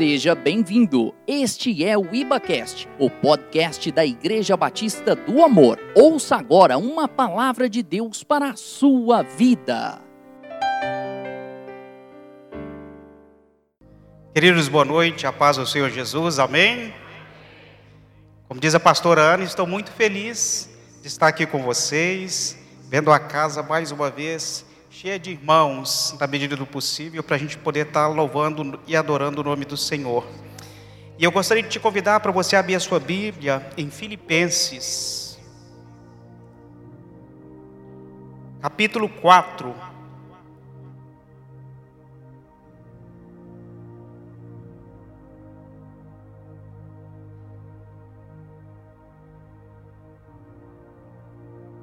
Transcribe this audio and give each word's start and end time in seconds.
Seja 0.00 0.34
bem-vindo. 0.34 1.14
Este 1.26 1.84
é 1.84 1.94
o 1.94 2.14
IbaCast, 2.14 2.88
o 2.98 3.10
podcast 3.10 3.92
da 3.92 4.02
Igreja 4.02 4.56
Batista 4.56 5.14
do 5.14 5.44
Amor. 5.44 5.78
Ouça 5.94 6.36
agora 6.36 6.78
uma 6.78 7.06
palavra 7.06 7.68
de 7.68 7.82
Deus 7.82 8.24
para 8.24 8.48
a 8.48 8.56
sua 8.56 9.20
vida. 9.22 10.00
Queridos, 14.32 14.70
boa 14.70 14.86
noite, 14.86 15.26
a 15.26 15.32
paz 15.34 15.58
do 15.58 15.66
Senhor 15.66 15.90
Jesus, 15.90 16.38
amém? 16.38 16.94
Como 18.48 18.58
diz 18.58 18.74
a 18.74 18.80
pastora 18.80 19.20
Ana, 19.20 19.44
estou 19.44 19.66
muito 19.66 19.90
feliz 19.90 20.70
de 21.02 21.08
estar 21.08 21.28
aqui 21.28 21.44
com 21.44 21.62
vocês, 21.62 22.56
vendo 22.88 23.12
a 23.12 23.18
casa 23.18 23.62
mais 23.62 23.92
uma 23.92 24.08
vez 24.10 24.64
cheia 25.00 25.18
de 25.18 25.30
irmãos, 25.30 26.14
na 26.20 26.26
medida 26.26 26.54
do 26.54 26.66
possível, 26.66 27.22
para 27.22 27.34
a 27.34 27.38
gente 27.38 27.56
poder 27.56 27.86
estar 27.86 28.06
louvando 28.06 28.78
e 28.86 28.94
adorando 28.94 29.40
o 29.40 29.44
nome 29.44 29.64
do 29.64 29.74
Senhor. 29.74 30.28
E 31.18 31.24
eu 31.24 31.32
gostaria 31.32 31.62
de 31.62 31.70
te 31.70 31.80
convidar 31.80 32.20
para 32.20 32.30
você 32.30 32.54
abrir 32.54 32.74
a 32.74 32.80
sua 32.80 33.00
Bíblia 33.00 33.66
em 33.78 33.90
Filipenses, 33.90 35.40
capítulo 38.60 39.08
4. 39.08 39.74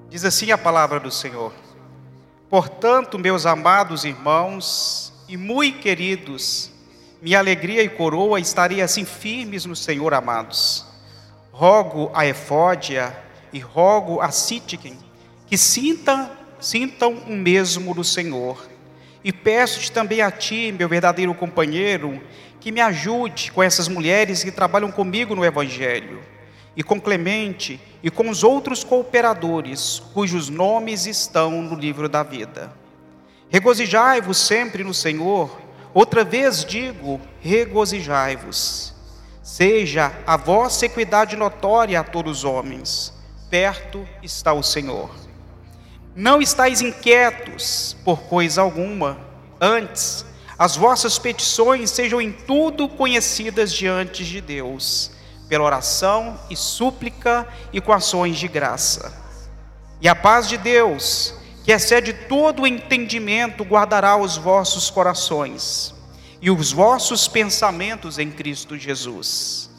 Diz 0.08 0.24
assim 0.24 0.52
a 0.52 0.58
palavra 0.58 1.00
do 1.00 1.10
Senhor. 1.10 1.52
Portanto, 2.50 3.20
meus 3.20 3.46
amados 3.46 4.06
irmãos 4.06 5.12
e 5.28 5.36
muito 5.36 5.80
queridos, 5.80 6.72
minha 7.22 7.40
alegria 7.40 7.84
e 7.84 7.90
coroa 7.90 8.40
estaria 8.40 8.86
assim 8.86 9.04
firmes 9.04 9.66
no 9.66 9.76
Senhor, 9.76 10.14
amados. 10.14 10.86
Rogo 11.52 12.10
a 12.14 12.26
Efódia 12.26 13.14
e 13.52 13.60
rogo 13.60 14.22
a 14.22 14.32
Sitiquem 14.32 14.98
que 15.46 15.58
sintam, 15.58 16.30
sintam 16.60 17.14
o 17.14 17.36
mesmo 17.36 17.94
do 17.94 18.04
Senhor. 18.04 18.66
E 19.24 19.34
peço-te 19.34 19.92
também 19.92 20.22
a 20.22 20.32
ti, 20.32 20.72
meu 20.72 20.88
verdadeiro 20.88 21.34
companheiro, 21.34 22.22
que 22.62 22.72
me 22.72 22.80
ajude 22.80 23.52
com 23.52 23.62
essas 23.62 23.90
mulheres 23.90 24.42
que 24.42 24.52
trabalham 24.52 24.90
comigo 24.90 25.36
no 25.36 25.44
Evangelho 25.44 26.37
e 26.78 26.84
com 26.84 27.02
Clemente 27.02 27.82
e 28.04 28.12
com 28.12 28.30
os 28.30 28.44
outros 28.44 28.84
cooperadores, 28.84 30.00
cujos 30.14 30.48
nomes 30.48 31.08
estão 31.08 31.64
no 31.64 31.76
livro 31.76 32.08
da 32.08 32.22
vida. 32.22 32.72
Regozijai-vos 33.50 34.38
sempre 34.38 34.84
no 34.84 34.94
Senhor, 34.94 35.60
outra 35.92 36.24
vez 36.24 36.64
digo, 36.64 37.20
regozijai-vos. 37.42 38.94
Seja 39.42 40.14
a 40.28 40.38
vossa 40.38 40.86
equidade 40.86 41.36
notória 41.36 42.00
a 42.00 42.04
todos 42.04 42.40
os 42.40 42.44
homens, 42.44 43.12
perto 43.50 44.08
está 44.22 44.54
o 44.54 44.62
Senhor. 44.62 45.10
Não 46.16 46.40
estáis 46.40 46.80
inquietos 46.80 47.98
por 48.06 48.20
coisa 48.24 48.62
alguma, 48.62 49.18
antes, 49.60 50.24
as 50.60 50.76
vossas 50.76 51.18
petições 51.18 51.90
sejam 51.90 52.22
em 52.22 52.32
tudo 52.32 52.88
conhecidas 52.88 53.74
diante 53.74 54.24
de 54.24 54.42
Deus 54.42 55.17
pela 55.48 55.64
oração 55.64 56.40
e 56.50 56.56
súplica 56.56 57.48
e 57.72 57.80
com 57.80 57.94
ações 57.94 58.38
de 58.38 58.48
graça. 58.48 59.14
E 60.02 60.08
a 60.08 60.16
paz 60.16 60.48
de 60.48 60.58
Deus, 60.58 61.34
que 61.64 61.72
excede 61.72 62.14
todo 62.14 62.64
o 62.64 62.68
entendimento, 62.68 63.64
guardará 63.64 64.16
os 64.18 64.38
vossos 64.38 64.90
corações 64.90 65.94
e 66.42 66.52
os 66.52 66.72
vossos 66.72 67.28
pensamentos 67.28 68.20
em 68.20 68.30
Cristo 68.30 68.78
Jesus. 68.78 69.70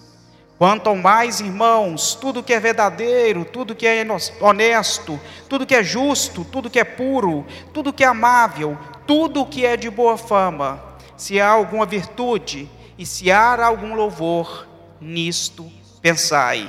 Quanto 0.58 0.94
mais, 0.96 1.38
irmãos, 1.40 2.16
tudo 2.16 2.42
que 2.42 2.52
é 2.52 2.58
verdadeiro, 2.58 3.44
tudo 3.44 3.76
que 3.76 3.86
é 3.86 4.04
honesto, 4.40 5.18
tudo 5.48 5.64
que 5.64 5.74
é 5.74 5.84
justo, 5.84 6.44
tudo 6.44 6.68
que 6.68 6.80
é 6.80 6.84
puro, 6.84 7.46
tudo 7.72 7.92
que 7.92 8.02
é 8.02 8.08
amável, 8.08 8.76
tudo 9.06 9.46
que 9.46 9.64
é 9.64 9.76
de 9.76 9.88
boa 9.88 10.18
fama, 10.18 10.82
se 11.16 11.40
há 11.40 11.48
alguma 11.48 11.86
virtude 11.86 12.68
e 12.98 13.06
se 13.06 13.30
há 13.30 13.64
algum 13.64 13.94
louvor, 13.94 14.67
nisto 15.00 15.70
pensai. 16.00 16.68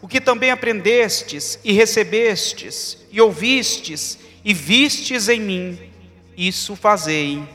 O 0.00 0.08
que 0.08 0.20
também 0.20 0.50
aprendestes 0.50 1.58
e 1.62 1.72
recebestes 1.72 2.98
e 3.10 3.20
ouvistes 3.20 4.18
e 4.44 4.52
vistes 4.52 5.28
em 5.28 5.40
mim, 5.40 5.92
isso 6.36 6.74
fazei, 6.74 7.46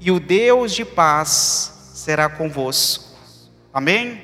e 0.00 0.10
o 0.10 0.18
Deus 0.18 0.72
de 0.72 0.84
paz 0.84 1.92
será 1.94 2.28
convosco. 2.28 3.04
Amém? 3.72 4.22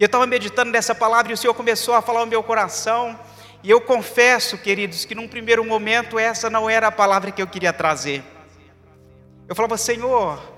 Eu 0.00 0.06
estava 0.06 0.26
meditando 0.26 0.70
nessa 0.70 0.94
palavra 0.94 1.32
e 1.32 1.34
o 1.34 1.36
Senhor 1.36 1.54
começou 1.54 1.94
a 1.94 2.02
falar 2.02 2.20
ao 2.20 2.26
meu 2.26 2.42
coração, 2.42 3.18
e 3.62 3.70
eu 3.70 3.80
confesso, 3.80 4.58
queridos, 4.58 5.04
que 5.04 5.14
num 5.14 5.28
primeiro 5.28 5.64
momento 5.64 6.18
essa 6.18 6.50
não 6.50 6.68
era 6.68 6.88
a 6.88 6.92
palavra 6.92 7.30
que 7.30 7.40
eu 7.40 7.46
queria 7.46 7.72
trazer. 7.72 8.22
Eu 9.48 9.54
falava, 9.54 9.76
Senhor, 9.76 10.53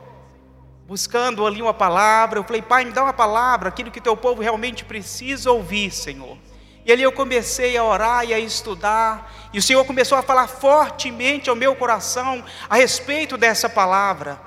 buscando 0.87 1.45
ali 1.45 1.61
uma 1.61 1.75
palavra. 1.75 2.39
Eu 2.39 2.45
falei, 2.45 2.63
Pai, 2.63 2.85
me 2.85 2.93
dá 2.93 3.03
uma 3.03 3.13
palavra, 3.13 3.69
aquilo 3.69 3.91
que 3.91 4.01
teu 4.01 4.17
povo 4.17 4.41
realmente 4.41 4.85
precisa 4.85 5.51
ouvir, 5.51 5.91
Senhor. 5.91 6.39
E 6.85 6.93
ali 6.93 7.03
eu 7.03 7.11
comecei 7.11 7.77
a 7.77 7.83
orar 7.83 8.25
e 8.25 8.33
a 8.33 8.39
estudar, 8.39 9.33
e 9.53 9.59
o 9.59 9.63
Senhor 9.63 9.85
começou 9.85 10.17
a 10.17 10.23
falar 10.23 10.47
fortemente 10.47 11.51
ao 11.51 11.57
meu 11.57 11.75
coração 11.75 12.45
a 12.71 12.77
respeito 12.77 13.37
dessa 13.37 13.69
palavra, 13.69 14.41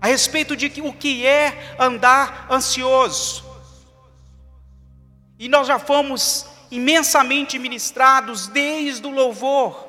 a 0.00 0.08
respeito 0.08 0.56
de 0.56 0.66
o 0.82 0.92
que 0.92 1.24
é 1.24 1.76
andar 1.78 2.48
ansioso. 2.50 3.44
E 5.38 5.48
nós 5.48 5.68
já 5.68 5.78
fomos 5.78 6.46
imensamente 6.72 7.56
ministrados 7.56 8.48
desde 8.48 9.06
o 9.06 9.10
louvor. 9.10 9.83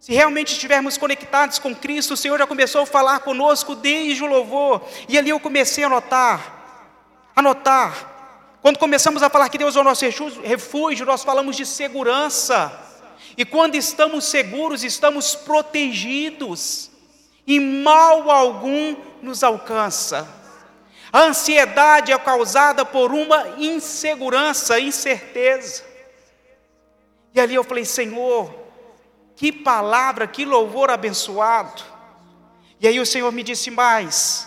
Se 0.00 0.14
realmente 0.14 0.54
estivermos 0.54 0.96
conectados 0.96 1.58
com 1.58 1.74
Cristo, 1.74 2.14
o 2.14 2.16
Senhor 2.16 2.38
já 2.38 2.46
começou 2.46 2.80
a 2.80 2.86
falar 2.86 3.20
conosco 3.20 3.74
desde 3.74 4.24
o 4.24 4.26
louvor. 4.26 4.82
E 5.06 5.18
ali 5.18 5.28
eu 5.28 5.38
comecei 5.38 5.84
a 5.84 5.90
notar, 5.90 7.28
a 7.36 7.42
notar. 7.42 8.56
Quando 8.62 8.78
começamos 8.78 9.22
a 9.22 9.28
falar 9.28 9.50
que 9.50 9.58
Deus 9.58 9.76
é 9.76 9.80
o 9.80 9.84
nosso 9.84 10.02
refúgio, 10.42 11.04
nós 11.04 11.22
falamos 11.22 11.54
de 11.54 11.66
segurança. 11.66 12.72
E 13.36 13.44
quando 13.44 13.74
estamos 13.74 14.24
seguros, 14.24 14.82
estamos 14.82 15.34
protegidos. 15.34 16.90
E 17.46 17.60
mal 17.60 18.30
algum 18.30 18.96
nos 19.20 19.44
alcança. 19.44 20.26
A 21.12 21.24
ansiedade 21.24 22.10
é 22.10 22.18
causada 22.18 22.86
por 22.86 23.12
uma 23.12 23.56
insegurança, 23.58 24.80
incerteza. 24.80 25.84
E 27.34 27.40
ali 27.40 27.54
eu 27.54 27.64
falei, 27.64 27.84
Senhor, 27.84 28.59
que 29.40 29.50
palavra, 29.50 30.26
que 30.26 30.44
louvor 30.44 30.90
abençoado. 30.90 31.82
E 32.78 32.86
aí 32.86 33.00
o 33.00 33.06
Senhor 33.06 33.32
me 33.32 33.42
disse 33.42 33.70
mais: 33.70 34.46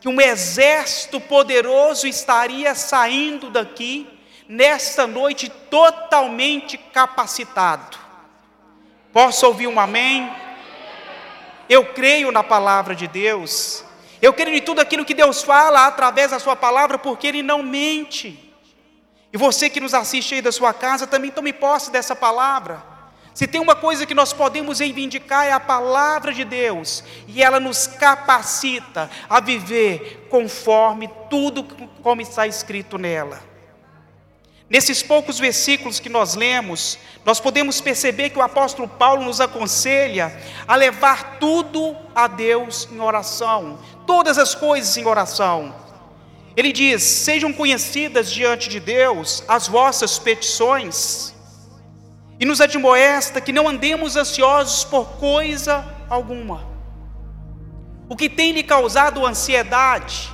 que 0.00 0.08
um 0.08 0.20
exército 0.20 1.20
poderoso 1.20 2.08
estaria 2.08 2.74
saindo 2.74 3.50
daqui 3.50 4.04
nesta 4.48 5.06
noite 5.06 5.48
totalmente 5.48 6.76
capacitado. 6.76 7.96
Posso 9.12 9.46
ouvir 9.46 9.68
um 9.68 9.78
amém? 9.78 10.28
Eu 11.68 11.92
creio 11.92 12.32
na 12.32 12.42
palavra 12.42 12.96
de 12.96 13.06
Deus. 13.06 13.84
Eu 14.20 14.32
creio 14.32 14.56
em 14.56 14.60
tudo 14.60 14.80
aquilo 14.80 15.04
que 15.04 15.14
Deus 15.14 15.44
fala 15.44 15.86
através 15.86 16.32
da 16.32 16.40
sua 16.40 16.56
palavra, 16.56 16.98
porque 16.98 17.28
Ele 17.28 17.44
não 17.44 17.62
mente. 17.62 18.52
E 19.32 19.36
você 19.36 19.70
que 19.70 19.78
nos 19.78 19.94
assiste 19.94 20.34
aí 20.34 20.42
da 20.42 20.50
sua 20.50 20.74
casa, 20.74 21.06
também 21.06 21.30
tome 21.30 21.52
posse 21.52 21.92
dessa 21.92 22.16
palavra. 22.16 22.90
Se 23.34 23.46
tem 23.46 23.60
uma 23.60 23.74
coisa 23.74 24.04
que 24.04 24.14
nós 24.14 24.32
podemos 24.32 24.80
reivindicar 24.80 25.46
é 25.46 25.52
a 25.52 25.60
palavra 25.60 26.34
de 26.34 26.44
Deus, 26.44 27.02
e 27.26 27.42
ela 27.42 27.58
nos 27.58 27.86
capacita 27.86 29.10
a 29.28 29.40
viver 29.40 30.26
conforme 30.28 31.08
tudo 31.30 31.64
como 32.02 32.20
está 32.20 32.46
escrito 32.46 32.98
nela. 32.98 33.42
Nesses 34.68 35.02
poucos 35.02 35.38
versículos 35.38 36.00
que 36.00 36.08
nós 36.08 36.34
lemos, 36.34 36.98
nós 37.24 37.38
podemos 37.38 37.80
perceber 37.80 38.30
que 38.30 38.38
o 38.38 38.42
apóstolo 38.42 38.88
Paulo 38.88 39.22
nos 39.24 39.40
aconselha 39.40 40.34
a 40.66 40.76
levar 40.76 41.38
tudo 41.38 41.94
a 42.14 42.26
Deus 42.26 42.88
em 42.90 42.98
oração, 42.98 43.78
todas 44.06 44.38
as 44.38 44.54
coisas 44.54 44.96
em 44.96 45.06
oração. 45.06 45.74
Ele 46.56 46.72
diz: 46.72 47.02
Sejam 47.02 47.52
conhecidas 47.52 48.30
diante 48.30 48.68
de 48.70 48.80
Deus 48.80 49.42
as 49.46 49.68
vossas 49.68 50.18
petições 50.18 51.34
e 52.42 52.44
nos 52.44 52.60
admoesta 52.60 53.40
que 53.40 53.52
não 53.52 53.68
andemos 53.68 54.16
ansiosos 54.16 54.82
por 54.82 55.10
coisa 55.10 55.86
alguma. 56.10 56.66
O 58.08 58.16
que 58.16 58.28
tem 58.28 58.50
lhe 58.50 58.64
causado 58.64 59.24
ansiedade, 59.24 60.28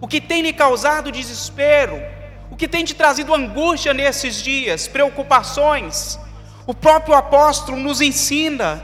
o 0.00 0.08
que 0.08 0.22
tem 0.22 0.40
lhe 0.40 0.54
causado 0.54 1.12
desespero, 1.12 2.00
o 2.50 2.56
que 2.56 2.66
tem 2.66 2.82
te 2.82 2.94
trazido 2.94 3.34
angústia 3.34 3.92
nesses 3.92 4.42
dias, 4.42 4.88
preocupações, 4.88 6.18
o 6.66 6.72
próprio 6.72 7.14
apóstolo 7.14 7.76
nos 7.76 8.00
ensina 8.00 8.82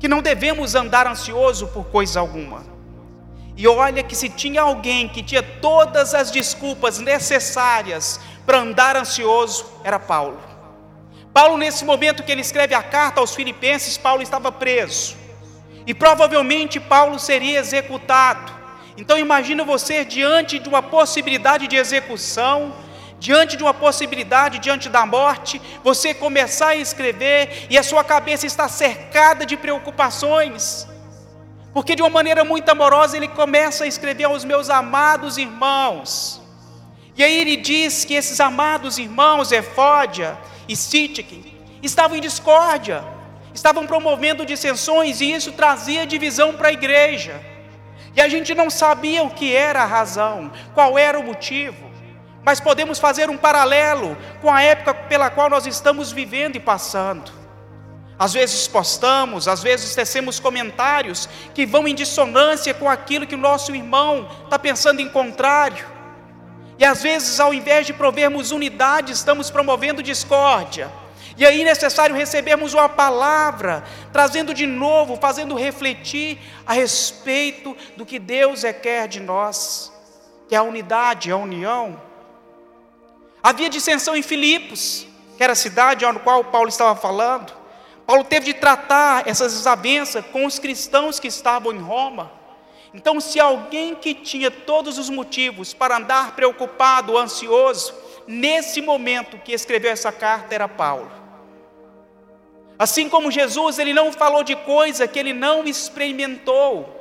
que 0.00 0.08
não 0.08 0.20
devemos 0.20 0.74
andar 0.74 1.06
ansioso 1.06 1.68
por 1.68 1.84
coisa 1.84 2.18
alguma. 2.18 2.64
E 3.56 3.68
olha 3.68 4.02
que 4.02 4.16
se 4.16 4.28
tinha 4.28 4.62
alguém 4.62 5.08
que 5.08 5.22
tinha 5.22 5.40
todas 5.40 6.14
as 6.14 6.32
desculpas 6.32 6.98
necessárias 6.98 8.18
para 8.44 8.58
andar 8.58 8.96
ansioso, 8.96 9.64
era 9.84 10.00
Paulo. 10.00 10.49
Paulo, 11.32 11.56
nesse 11.56 11.84
momento 11.84 12.24
que 12.24 12.32
ele 12.32 12.40
escreve 12.40 12.74
a 12.74 12.82
carta 12.82 13.20
aos 13.20 13.34
Filipenses, 13.34 13.96
Paulo 13.96 14.20
estava 14.20 14.50
preso. 14.50 15.16
E 15.86 15.94
provavelmente 15.94 16.80
Paulo 16.80 17.18
seria 17.18 17.60
executado. 17.60 18.52
Então 18.96 19.16
imagina 19.16 19.64
você 19.64 20.04
diante 20.04 20.58
de 20.58 20.68
uma 20.68 20.82
possibilidade 20.82 21.68
de 21.68 21.76
execução, 21.76 22.74
diante 23.18 23.56
de 23.56 23.62
uma 23.62 23.72
possibilidade, 23.72 24.58
diante 24.58 24.88
da 24.88 25.06
morte, 25.06 25.62
você 25.84 26.12
começar 26.12 26.68
a 26.68 26.76
escrever 26.76 27.66
e 27.70 27.78
a 27.78 27.82
sua 27.82 28.02
cabeça 28.02 28.44
está 28.44 28.68
cercada 28.68 29.46
de 29.46 29.56
preocupações. 29.56 30.86
Porque 31.72 31.94
de 31.94 32.02
uma 32.02 32.10
maneira 32.10 32.42
muito 32.42 32.68
amorosa 32.68 33.16
ele 33.16 33.28
começa 33.28 33.84
a 33.84 33.86
escrever 33.86 34.24
aos 34.24 34.44
meus 34.44 34.68
amados 34.68 35.38
irmãos. 35.38 36.42
E 37.16 37.22
aí 37.22 37.38
ele 37.38 37.56
diz 37.56 38.04
que 38.04 38.14
esses 38.14 38.40
amados 38.40 38.98
irmãos, 38.98 39.52
Efódia 39.52 40.36
e 40.70 40.76
Sítique, 40.76 41.52
estavam 41.82 42.16
em 42.16 42.20
discórdia, 42.20 43.02
estavam 43.52 43.88
promovendo 43.88 44.46
dissensões 44.46 45.20
e 45.20 45.32
isso 45.32 45.50
trazia 45.50 46.06
divisão 46.06 46.54
para 46.54 46.68
a 46.68 46.72
igreja. 46.72 47.44
E 48.14 48.20
a 48.20 48.28
gente 48.28 48.54
não 48.54 48.70
sabia 48.70 49.24
o 49.24 49.30
que 49.30 49.52
era 49.52 49.82
a 49.82 49.84
razão, 49.84 50.52
qual 50.72 50.96
era 50.96 51.18
o 51.18 51.24
motivo, 51.24 51.90
mas 52.44 52.60
podemos 52.60 53.00
fazer 53.00 53.28
um 53.28 53.36
paralelo 53.36 54.16
com 54.40 54.48
a 54.48 54.62
época 54.62 54.94
pela 54.94 55.28
qual 55.28 55.50
nós 55.50 55.66
estamos 55.66 56.12
vivendo 56.12 56.54
e 56.54 56.60
passando. 56.60 57.32
Às 58.16 58.32
vezes 58.32 58.68
postamos, 58.68 59.48
às 59.48 59.64
vezes 59.64 59.92
tecemos 59.92 60.38
comentários 60.38 61.28
que 61.52 61.66
vão 61.66 61.88
em 61.88 61.96
dissonância 61.96 62.72
com 62.72 62.88
aquilo 62.88 63.26
que 63.26 63.34
o 63.34 63.38
nosso 63.38 63.74
irmão 63.74 64.28
está 64.44 64.56
pensando 64.56 65.00
em 65.00 65.08
contrário. 65.08 65.84
E 66.80 66.84
às 66.86 67.02
vezes, 67.02 67.38
ao 67.38 67.52
invés 67.52 67.86
de 67.86 67.92
provermos 67.92 68.52
unidade, 68.52 69.12
estamos 69.12 69.50
promovendo 69.50 70.02
discórdia. 70.02 70.90
E 71.36 71.44
aí 71.44 71.60
é 71.60 71.64
necessário 71.64 72.16
recebermos 72.16 72.72
uma 72.72 72.88
palavra, 72.88 73.84
trazendo 74.10 74.54
de 74.54 74.66
novo, 74.66 75.18
fazendo 75.18 75.54
refletir 75.54 76.38
a 76.66 76.72
respeito 76.72 77.76
do 77.98 78.06
que 78.06 78.18
Deus 78.18 78.64
é 78.64 78.72
quer 78.72 79.08
de 79.08 79.20
nós, 79.20 79.92
que 80.48 80.54
é 80.54 80.58
a 80.58 80.62
unidade, 80.62 81.30
a 81.30 81.36
união. 81.36 82.00
Havia 83.42 83.68
dissensão 83.68 84.16
em 84.16 84.22
Filipos, 84.22 85.06
que 85.36 85.44
era 85.44 85.52
a 85.52 85.56
cidade 85.56 86.06
a 86.06 86.14
qual 86.14 86.44
Paulo 86.44 86.70
estava 86.70 86.98
falando. 86.98 87.52
Paulo 88.06 88.24
teve 88.24 88.46
de 88.46 88.54
tratar 88.54 89.28
essas 89.28 89.52
desavenças 89.52 90.24
com 90.32 90.46
os 90.46 90.58
cristãos 90.58 91.20
que 91.20 91.28
estavam 91.28 91.74
em 91.74 91.78
Roma. 91.78 92.39
Então, 92.92 93.20
se 93.20 93.38
alguém 93.38 93.94
que 93.94 94.14
tinha 94.14 94.50
todos 94.50 94.98
os 94.98 95.08
motivos 95.08 95.72
para 95.72 95.96
andar 95.96 96.34
preocupado, 96.34 97.16
ansioso, 97.16 97.94
nesse 98.26 98.80
momento 98.80 99.38
que 99.38 99.52
escreveu 99.52 99.92
essa 99.92 100.10
carta 100.10 100.54
era 100.54 100.68
Paulo. 100.68 101.10
Assim 102.78 103.08
como 103.08 103.30
Jesus, 103.30 103.78
ele 103.78 103.92
não 103.92 104.12
falou 104.12 104.42
de 104.42 104.56
coisa 104.56 105.06
que 105.06 105.18
ele 105.18 105.32
não 105.32 105.64
experimentou. 105.64 106.96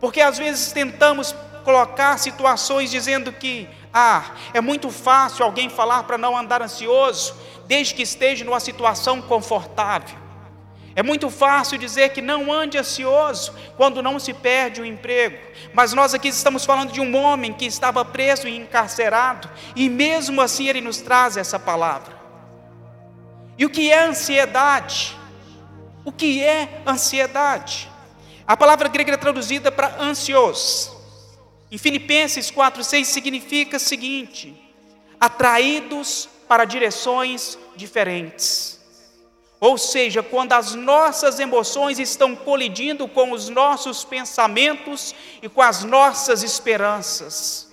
Porque 0.00 0.20
às 0.20 0.38
vezes 0.38 0.72
tentamos 0.72 1.34
colocar 1.64 2.18
situações 2.18 2.90
dizendo 2.90 3.32
que, 3.32 3.68
ah, 3.92 4.32
é 4.52 4.60
muito 4.60 4.90
fácil 4.90 5.44
alguém 5.44 5.68
falar 5.68 6.04
para 6.04 6.18
não 6.18 6.36
andar 6.36 6.62
ansioso, 6.62 7.34
desde 7.66 7.94
que 7.94 8.02
esteja 8.02 8.44
numa 8.44 8.60
situação 8.60 9.22
confortável. 9.22 10.23
É 10.96 11.02
muito 11.02 11.28
fácil 11.28 11.76
dizer 11.76 12.10
que 12.10 12.22
não 12.22 12.52
ande 12.52 12.78
ansioso 12.78 13.52
quando 13.76 14.02
não 14.02 14.18
se 14.20 14.32
perde 14.32 14.80
o 14.80 14.86
emprego, 14.86 15.38
mas 15.72 15.92
nós 15.92 16.14
aqui 16.14 16.28
estamos 16.28 16.64
falando 16.64 16.92
de 16.92 17.00
um 17.00 17.16
homem 17.16 17.52
que 17.52 17.66
estava 17.66 18.04
preso 18.04 18.46
e 18.46 18.56
encarcerado, 18.56 19.50
e 19.74 19.88
mesmo 19.88 20.40
assim 20.40 20.68
ele 20.68 20.80
nos 20.80 20.98
traz 20.98 21.36
essa 21.36 21.58
palavra. 21.58 22.14
E 23.58 23.64
o 23.64 23.70
que 23.70 23.90
é 23.90 24.04
ansiedade? 24.04 25.16
O 26.04 26.12
que 26.12 26.42
é 26.42 26.82
ansiedade? 26.86 27.90
A 28.46 28.56
palavra 28.56 28.88
grega 28.88 29.14
é 29.14 29.16
traduzida 29.16 29.72
para 29.72 30.00
ansioso. 30.00 30.94
Em 31.72 31.78
Filipenses 31.78 32.52
4,6 32.52 33.04
significa 33.04 33.78
o 33.78 33.80
seguinte: 33.80 34.54
atraídos 35.18 36.28
para 36.46 36.64
direções 36.64 37.58
diferentes. 37.74 38.73
Ou 39.60 39.78
seja, 39.78 40.22
quando 40.22 40.52
as 40.52 40.74
nossas 40.74 41.40
emoções 41.40 41.98
estão 41.98 42.34
colidindo 42.36 43.08
com 43.08 43.32
os 43.32 43.48
nossos 43.48 44.04
pensamentos 44.04 45.14
e 45.42 45.48
com 45.48 45.62
as 45.62 45.84
nossas 45.84 46.42
esperanças. 46.42 47.72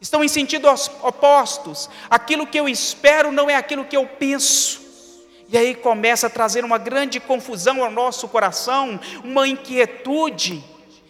Estão 0.00 0.22
em 0.22 0.28
sentidos 0.28 0.90
opostos. 1.02 1.90
Aquilo 2.08 2.46
que 2.46 2.58
eu 2.58 2.68
espero 2.68 3.32
não 3.32 3.50
é 3.50 3.56
aquilo 3.56 3.84
que 3.84 3.96
eu 3.96 4.06
penso. 4.06 4.80
E 5.48 5.56
aí 5.56 5.74
começa 5.74 6.26
a 6.26 6.30
trazer 6.30 6.64
uma 6.64 6.78
grande 6.78 7.18
confusão 7.18 7.82
ao 7.82 7.90
nosso 7.90 8.28
coração, 8.28 9.00
uma 9.24 9.48
inquietude. 9.48 10.62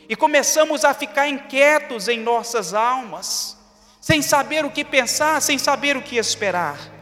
E 0.09 0.17
começamos 0.17 0.85
a 0.85 0.95
ficar 0.95 1.29
inquietos 1.29 2.09
em 2.09 2.19
nossas 2.21 2.73
almas, 2.73 3.59
sem 4.01 4.23
saber 4.23 4.65
o 4.65 4.71
que 4.71 4.85
pensar, 4.85 5.43
sem 5.43 5.59
saber 5.59 5.97
o 5.97 6.03
que 6.03 6.17
esperar. 6.17 6.98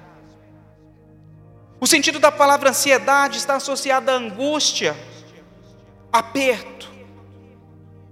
O 1.87 1.89
sentido 1.89 2.19
da 2.19 2.33
palavra 2.33 2.71
ansiedade 2.71 3.39
está 3.39 3.55
associado 3.55 4.11
à 4.11 4.15
angústia, 4.15 4.97
aperto. 6.13 6.91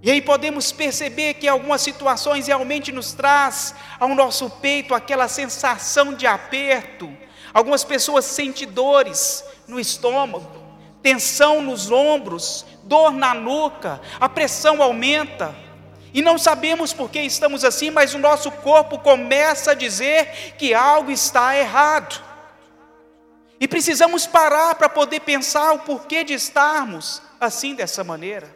E 0.01 0.09
aí 0.09 0.21
podemos 0.21 0.71
perceber 0.71 1.33
que 1.33 1.45
algumas 1.45 1.81
situações 1.81 2.47
realmente 2.47 2.93
nos 2.93 3.11
traz 3.11 3.75
ao 3.99 4.15
nosso 4.15 4.49
peito 4.49 4.95
aquela 4.95 5.27
sensação 5.27 6.13
de 6.13 6.25
aperto. 6.25 7.11
Algumas 7.53 7.83
pessoas 7.83 8.23
sentem 8.23 8.65
dores 8.65 9.43
no 9.67 9.77
estômago, 9.77 10.49
tensão 11.03 11.61
nos 11.61 11.91
ombros, 11.91 12.65
dor 12.83 13.11
na 13.11 13.33
nuca, 13.33 13.99
a 14.21 14.29
pressão 14.29 14.81
aumenta. 14.81 15.53
E 16.13 16.21
não 16.21 16.37
sabemos 16.37 16.93
por 16.93 17.09
que 17.09 17.19
estamos 17.19 17.65
assim, 17.65 17.91
mas 17.91 18.13
o 18.13 18.19
nosso 18.19 18.49
corpo 18.51 18.99
começa 18.99 19.71
a 19.71 19.75
dizer 19.75 20.53
que 20.57 20.73
algo 20.73 21.11
está 21.11 21.57
errado. 21.57 22.34
E 23.59 23.67
precisamos 23.67 24.27
parar 24.27 24.75
para 24.75 24.89
poder 24.89 25.21
pensar 25.21 25.71
o 25.73 25.79
porquê 25.79 26.23
de 26.23 26.33
estarmos 26.33 27.21
assim 27.39 27.73
dessa 27.73 28.03
maneira. 28.03 28.53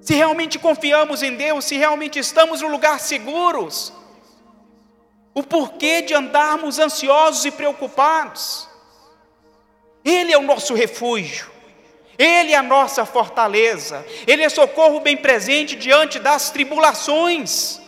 Se 0.00 0.14
realmente 0.14 0.58
confiamos 0.58 1.22
em 1.22 1.36
Deus, 1.36 1.64
se 1.64 1.76
realmente 1.76 2.18
estamos 2.18 2.60
no 2.60 2.68
lugar 2.68 2.98
seguros, 2.98 3.92
o 5.32 5.42
porquê 5.42 6.02
de 6.02 6.12
andarmos 6.12 6.78
ansiosos 6.78 7.44
e 7.44 7.50
preocupados. 7.50 8.68
Ele 10.04 10.32
é 10.32 10.38
o 10.38 10.42
nosso 10.42 10.74
refúgio, 10.74 11.50
Ele 12.18 12.52
é 12.52 12.56
a 12.56 12.62
nossa 12.62 13.06
fortaleza, 13.06 14.04
Ele 14.26 14.42
é 14.42 14.48
socorro 14.48 15.00
bem 15.00 15.16
presente 15.16 15.76
diante 15.76 16.18
das 16.18 16.50
tribulações, 16.50 17.80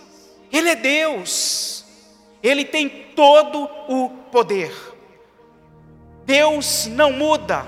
Ele 0.52 0.70
é 0.70 0.76
Deus. 0.76 1.84
Ele 2.42 2.64
tem 2.64 3.03
todo 3.14 3.68
o 3.88 4.10
poder. 4.30 4.72
Deus 6.24 6.86
não 6.86 7.12
muda. 7.12 7.66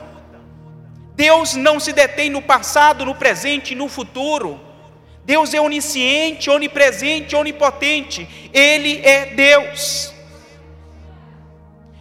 Deus 1.14 1.54
não 1.54 1.80
se 1.80 1.92
detém 1.92 2.28
no 2.28 2.42
passado, 2.42 3.04
no 3.04 3.14
presente 3.14 3.72
e 3.72 3.76
no 3.76 3.88
futuro. 3.88 4.60
Deus 5.24 5.54
é 5.54 5.60
onisciente, 5.60 6.50
onipresente, 6.50 7.34
onipotente. 7.34 8.50
Ele 8.52 9.00
é 9.02 9.26
Deus. 9.26 10.12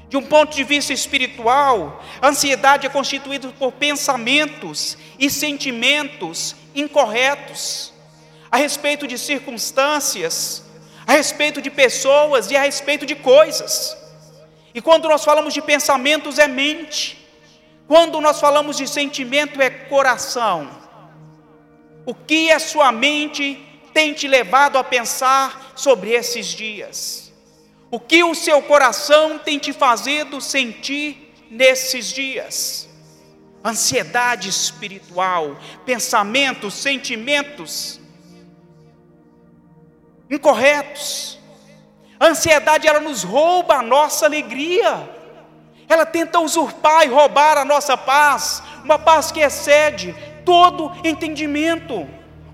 De 0.09 0.17
um 0.17 0.21
ponto 0.21 0.55
de 0.55 0.63
vista 0.63 0.93
espiritual, 0.93 2.03
a 2.21 2.27
ansiedade 2.27 2.85
é 2.85 2.89
constituída 2.89 3.47
por 3.59 3.71
pensamentos 3.71 4.97
e 5.17 5.29
sentimentos 5.29 6.55
incorretos 6.73 7.93
a 8.51 8.57
respeito 8.57 9.07
de 9.07 9.17
circunstâncias 9.17 10.64
a 11.05 11.13
respeito 11.13 11.61
de 11.61 11.69
pessoas 11.69 12.49
e 12.49 12.55
a 12.55 12.61
respeito 12.61 13.05
de 13.05 13.15
coisas. 13.15 13.95
E 14.73 14.81
quando 14.81 15.07
nós 15.07 15.23
falamos 15.23 15.53
de 15.53 15.61
pensamentos, 15.61 16.39
é 16.39 16.47
mente. 16.47 17.25
Quando 17.87 18.19
nós 18.19 18.39
falamos 18.39 18.77
de 18.77 18.87
sentimento, 18.87 19.61
é 19.61 19.69
coração. 19.69 20.69
O 22.05 22.13
que 22.13 22.51
a 22.51 22.59
sua 22.59 22.91
mente 22.91 23.63
tem 23.93 24.13
te 24.13 24.27
levado 24.27 24.77
a 24.77 24.83
pensar 24.83 25.73
sobre 25.75 26.11
esses 26.11 26.47
dias? 26.47 27.31
O 27.91 27.99
que 27.99 28.23
o 28.23 28.33
seu 28.33 28.61
coração 28.63 29.37
tem 29.37 29.59
te 29.59 29.71
fazido 29.71 30.41
sentir 30.41 31.33
nesses 31.49 32.07
dias? 32.07 32.89
Ansiedade 33.63 34.49
espiritual, 34.49 35.57
pensamentos, 35.85 36.73
sentimentos 36.73 37.99
incorretos. 40.29 41.39
A 42.19 42.27
ansiedade 42.27 42.87
ela 42.87 42.99
nos 42.99 43.23
rouba 43.23 43.75
a 43.75 43.81
nossa 43.81 44.25
alegria. 44.25 45.09
Ela 45.87 46.05
tenta 46.05 46.39
usurpar 46.39 47.03
e 47.03 47.09
roubar 47.09 47.57
a 47.57 47.65
nossa 47.65 47.95
paz, 47.95 48.63
uma 48.83 48.97
paz 48.97 49.31
que 49.31 49.39
excede 49.39 50.15
todo 50.43 50.91
entendimento, 51.03 52.07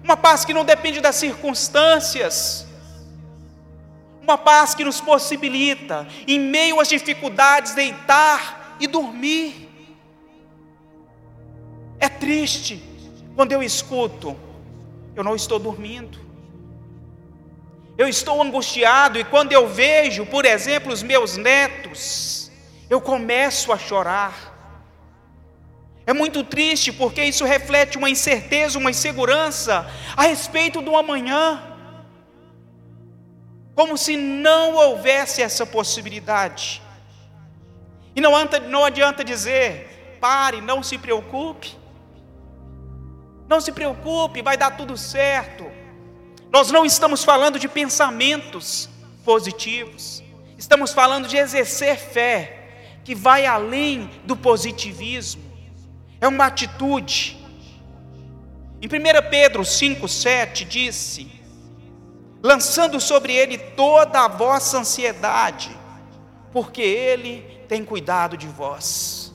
uma 0.03 0.17
paz 0.17 0.43
que 0.43 0.53
não 0.53 0.65
depende 0.65 0.99
das 0.99 1.15
circunstâncias, 1.15 2.67
uma 4.21 4.37
paz 4.37 4.75
que 4.75 4.83
nos 4.83 4.99
possibilita, 4.99 6.07
em 6.27 6.39
meio 6.39 6.79
às 6.79 6.87
dificuldades, 6.87 7.73
deitar 7.73 8.75
e 8.79 8.87
dormir. 8.87 9.69
É 11.99 12.09
triste 12.09 12.83
quando 13.35 13.51
eu 13.51 13.63
escuto, 13.63 14.35
eu 15.15 15.23
não 15.23 15.35
estou 15.35 15.59
dormindo. 15.59 16.30
Eu 18.01 18.07
estou 18.07 18.41
angustiado 18.41 19.19
e 19.19 19.23
quando 19.23 19.51
eu 19.51 19.67
vejo, 19.67 20.25
por 20.25 20.43
exemplo, 20.43 20.91
os 20.91 21.03
meus 21.03 21.37
netos, 21.37 22.51
eu 22.89 22.99
começo 22.99 23.71
a 23.71 23.77
chorar. 23.77 24.33
É 26.03 26.11
muito 26.11 26.43
triste 26.43 26.91
porque 26.91 27.23
isso 27.23 27.45
reflete 27.45 27.99
uma 27.99 28.09
incerteza, 28.09 28.79
uma 28.79 28.89
insegurança 28.89 29.87
a 30.17 30.23
respeito 30.23 30.81
do 30.81 30.95
amanhã. 30.97 31.61
Como 33.75 33.95
se 33.95 34.17
não 34.17 34.73
houvesse 34.73 35.43
essa 35.43 35.63
possibilidade. 35.63 36.81
E 38.15 38.19
não 38.19 38.35
adianta, 38.35 38.59
não 38.61 38.83
adianta 38.83 39.23
dizer, 39.23 40.17
pare, 40.19 40.59
não 40.59 40.81
se 40.81 40.97
preocupe. 40.97 41.77
Não 43.47 43.61
se 43.61 43.71
preocupe, 43.71 44.41
vai 44.41 44.57
dar 44.57 44.71
tudo 44.71 44.97
certo. 44.97 45.70
Nós 46.51 46.69
não 46.71 46.85
estamos 46.85 47.23
falando 47.23 47.57
de 47.57 47.67
pensamentos 47.67 48.89
positivos, 49.23 50.21
estamos 50.57 50.91
falando 50.91 51.27
de 51.27 51.37
exercer 51.37 51.97
fé, 51.97 52.97
que 53.03 53.15
vai 53.15 53.45
além 53.45 54.09
do 54.25 54.35
positivismo 54.35 55.51
é 56.21 56.27
uma 56.27 56.45
atitude. 56.45 57.35
Em 58.79 58.85
1 58.85 59.29
Pedro 59.29 59.63
5,7 59.63 60.65
disse: 60.65 61.31
lançando 62.43 62.99
sobre 63.01 63.33
ele 63.33 63.57
toda 63.57 64.21
a 64.21 64.27
vossa 64.27 64.77
ansiedade, 64.77 65.75
porque 66.53 66.81
ele 66.81 67.41
tem 67.67 67.83
cuidado 67.83 68.37
de 68.37 68.47
vós. 68.47 69.33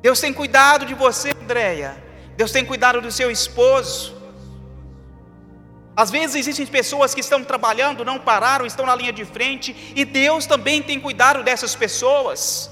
Deus 0.00 0.18
tem 0.20 0.32
cuidado 0.32 0.84
de 0.86 0.94
você, 0.94 1.30
Andréia. 1.30 2.02
Deus 2.36 2.50
tem 2.50 2.64
cuidado 2.64 3.00
do 3.00 3.12
seu 3.12 3.30
esposo. 3.30 4.21
Às 5.94 6.10
vezes 6.10 6.36
existem 6.36 6.66
pessoas 6.66 7.14
que 7.14 7.20
estão 7.20 7.44
trabalhando, 7.44 8.04
não 8.04 8.18
pararam, 8.18 8.64
estão 8.64 8.86
na 8.86 8.94
linha 8.94 9.12
de 9.12 9.24
frente, 9.24 9.92
e 9.94 10.04
Deus 10.04 10.46
também 10.46 10.82
tem 10.82 10.98
cuidado 10.98 11.42
dessas 11.42 11.74
pessoas. 11.74 12.70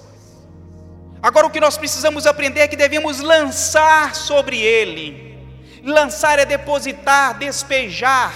Agora 1.23 1.47
o 1.47 1.51
que 1.51 1.61
nós 1.61 1.77
precisamos 1.77 2.27
aprender 2.27 2.61
é 2.61 2.69
que 2.69 2.77
devemos 2.77 3.21
lançar 3.21 4.15
sobre 4.15 4.59
ele. 4.59 5.39
Lançar 5.85 6.39
é 6.39 6.47
depositar, 6.47 7.39
despejar, 7.39 8.33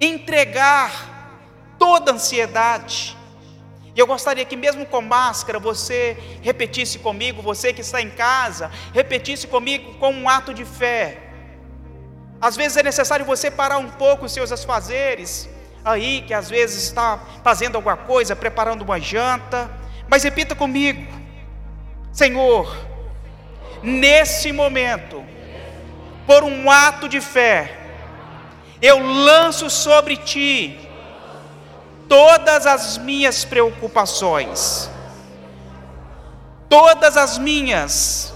entregar 0.00 1.18
toda 1.78 2.12
ansiedade. 2.12 3.16
E 3.94 3.98
eu 3.98 4.06
gostaria 4.06 4.44
que, 4.44 4.56
mesmo 4.56 4.86
com 4.86 5.00
máscara, 5.00 5.58
você 5.58 6.16
repetisse 6.42 7.00
comigo, 7.00 7.42
você 7.42 7.72
que 7.72 7.80
está 7.80 8.00
em 8.00 8.10
casa, 8.10 8.70
repetisse 8.94 9.48
comigo 9.48 9.94
com 9.94 10.12
um 10.12 10.28
ato 10.28 10.54
de 10.54 10.64
fé. 10.64 11.27
Às 12.40 12.56
vezes 12.56 12.76
é 12.76 12.82
necessário 12.82 13.24
você 13.24 13.50
parar 13.50 13.78
um 13.78 13.88
pouco 13.90 14.26
os 14.26 14.32
seus 14.32 14.52
afazeres, 14.52 15.48
aí 15.84 16.22
que 16.22 16.34
às 16.34 16.48
vezes 16.48 16.84
está 16.84 17.20
fazendo 17.42 17.76
alguma 17.76 17.96
coisa, 17.96 18.36
preparando 18.36 18.82
uma 18.82 19.00
janta 19.00 19.70
mas 20.08 20.22
repita 20.24 20.54
comigo: 20.54 21.06
Senhor, 22.12 22.74
nesse 23.82 24.50
momento, 24.50 25.22
por 26.26 26.42
um 26.42 26.70
ato 26.70 27.08
de 27.08 27.20
fé, 27.20 27.76
eu 28.80 28.98
lanço 28.98 29.68
sobre 29.68 30.16
ti 30.16 30.88
todas 32.08 32.66
as 32.66 32.96
minhas 32.96 33.44
preocupações, 33.44 34.90
todas 36.68 37.16
as 37.16 37.36
minhas 37.36 38.32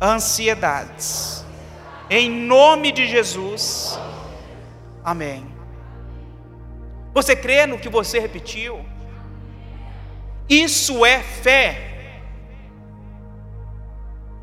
ansiedades. 0.00 1.35
Em 2.08 2.30
nome 2.30 2.92
de 2.92 3.06
Jesus. 3.06 3.98
Amém. 5.04 5.46
Você 7.12 7.34
crê 7.34 7.66
no 7.66 7.78
que 7.78 7.88
você 7.88 8.18
repetiu? 8.18 8.84
Isso 10.48 11.04
é 11.04 11.20
fé. 11.20 11.96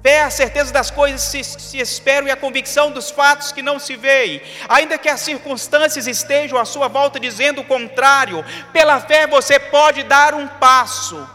Fé 0.02 0.16
é 0.16 0.24
a 0.24 0.30
certeza 0.30 0.74
das 0.74 0.92
coisas 0.92 1.24
que 1.32 1.44
se, 1.44 1.60
se 1.62 1.78
esperam 1.78 2.28
e 2.28 2.32
a 2.32 2.36
convicção 2.36 2.92
dos 2.92 3.10
fatos 3.10 3.54
que 3.54 3.62
não 3.62 3.80
se 3.80 3.96
veem. 3.96 4.42
Ainda 4.68 4.98
que 4.98 5.08
as 5.08 5.22
circunstâncias 5.22 6.08
estejam 6.08 6.58
à 6.58 6.66
sua 6.66 6.90
volta 6.90 7.18
dizendo 7.18 7.62
o 7.62 7.66
contrário, 7.66 8.44
pela 8.74 9.00
fé 9.00 9.26
você 9.26 9.58
pode 9.58 10.04
dar 10.04 10.34
um 10.34 10.46
passo. 10.46 11.26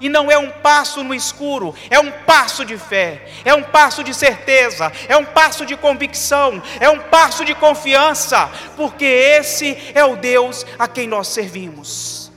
E 0.00 0.08
não 0.08 0.30
é 0.30 0.38
um 0.38 0.50
passo 0.50 1.02
no 1.02 1.14
escuro, 1.14 1.74
é 1.90 1.98
um 1.98 2.12
passo 2.24 2.64
de 2.64 2.78
fé, 2.78 3.28
é 3.44 3.52
um 3.52 3.64
passo 3.64 4.04
de 4.04 4.14
certeza, 4.14 4.92
é 5.08 5.16
um 5.16 5.24
passo 5.24 5.66
de 5.66 5.76
convicção, 5.76 6.62
é 6.78 6.88
um 6.88 7.00
passo 7.00 7.44
de 7.44 7.54
confiança, 7.54 8.48
porque 8.76 9.04
esse 9.04 9.76
é 9.94 10.04
o 10.04 10.14
Deus 10.14 10.64
a 10.78 10.86
quem 10.86 11.08
nós 11.08 11.28
servimos. 11.28 12.30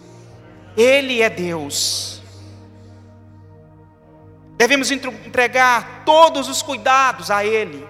Ele 0.75 1.21
é 1.21 1.29
Deus. 1.29 2.21
Devemos 4.57 4.91
entregar 4.91 6.03
todos 6.05 6.47
os 6.47 6.61
cuidados 6.61 7.29
a 7.29 7.45
Ele. 7.45 7.87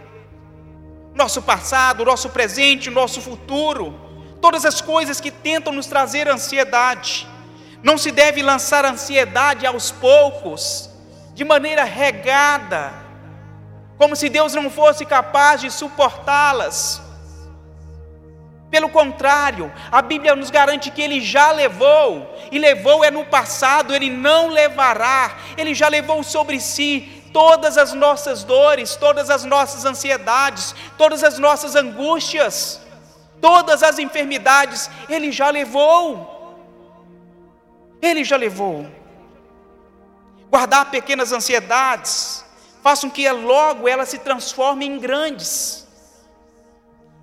Nosso 1.13 1.41
passado, 1.41 2.05
nosso 2.05 2.29
presente, 2.29 2.89
nosso 2.89 3.21
futuro, 3.21 3.99
todas 4.41 4.65
as 4.65 4.81
coisas 4.81 5.19
que 5.19 5.31
tentam 5.31 5.73
nos 5.73 5.85
trazer 5.85 6.29
ansiedade. 6.29 7.27
Não 7.83 7.97
se 7.97 8.11
deve 8.11 8.43
lançar 8.43 8.85
ansiedade 8.85 9.65
aos 9.65 9.91
poucos, 9.91 10.89
de 11.33 11.43
maneira 11.43 11.83
regada, 11.83 12.93
como 13.97 14.15
se 14.15 14.29
Deus 14.29 14.53
não 14.53 14.69
fosse 14.69 15.05
capaz 15.05 15.61
de 15.61 15.71
suportá-las. 15.71 17.01
Pelo 18.69 18.89
contrário, 18.89 19.71
a 19.91 20.01
Bíblia 20.01 20.35
nos 20.35 20.50
garante 20.50 20.91
que 20.91 21.01
Ele 21.01 21.19
já 21.19 21.51
levou, 21.51 22.33
e 22.51 22.57
levou 22.57 23.03
é 23.03 23.11
no 23.11 23.25
passado, 23.25 23.93
Ele 23.93 24.09
não 24.09 24.47
levará, 24.47 25.35
Ele 25.57 25.73
já 25.73 25.88
levou 25.88 26.23
sobre 26.23 26.59
si 26.59 27.21
todas 27.33 27.77
as 27.77 27.93
nossas 27.93 28.43
dores, 28.43 28.95
todas 28.95 29.29
as 29.29 29.43
nossas 29.43 29.85
ansiedades, 29.85 30.75
todas 30.97 31.23
as 31.23 31.38
nossas 31.38 31.75
angústias, 31.75 32.79
todas 33.41 33.83
as 33.83 34.00
enfermidades, 34.00 34.89
Ele 35.09 35.31
já 35.31 35.50
levou. 35.50 36.40
Ele 38.01 38.24
já 38.24 38.36
levou. 38.36 38.88
Guardar 40.50 40.89
pequenas 40.89 41.31
ansiedades, 41.31 42.43
façam 42.81 43.10
que 43.10 43.29
logo 43.31 43.88
elas 43.88 44.10
se 44.10 44.20
transformem 44.20 44.93
em 44.93 45.00
grandes. 45.00 45.88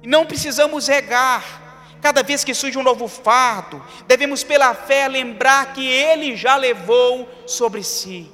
Não 0.03 0.25
precisamos 0.25 0.87
regar. 0.87 1.67
Cada 2.01 2.23
vez 2.23 2.45
que 2.45 2.55
surge 2.55 2.79
um 2.79 2.83
novo 2.83 3.09
fardo, 3.09 3.85
devemos 4.07 4.45
pela 4.45 4.73
fé 4.73 5.09
lembrar 5.09 5.73
que 5.73 5.85
Ele 5.85 6.37
já 6.37 6.55
levou 6.55 7.29
sobre 7.45 7.83
si. 7.83 8.31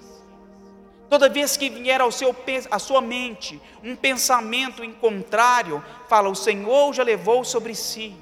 Toda 1.08 1.28
vez 1.28 1.56
que 1.56 1.70
vier 1.70 2.00
ao 2.00 2.12
seu, 2.12 2.34
à 2.70 2.78
sua 2.78 3.00
mente 3.00 3.60
um 3.82 3.96
pensamento 3.96 4.84
em 4.84 4.92
contrário, 4.92 5.82
fala: 6.08 6.28
O 6.28 6.34
Senhor 6.34 6.92
já 6.92 7.02
levou 7.02 7.42
sobre 7.42 7.74
si. 7.74 8.14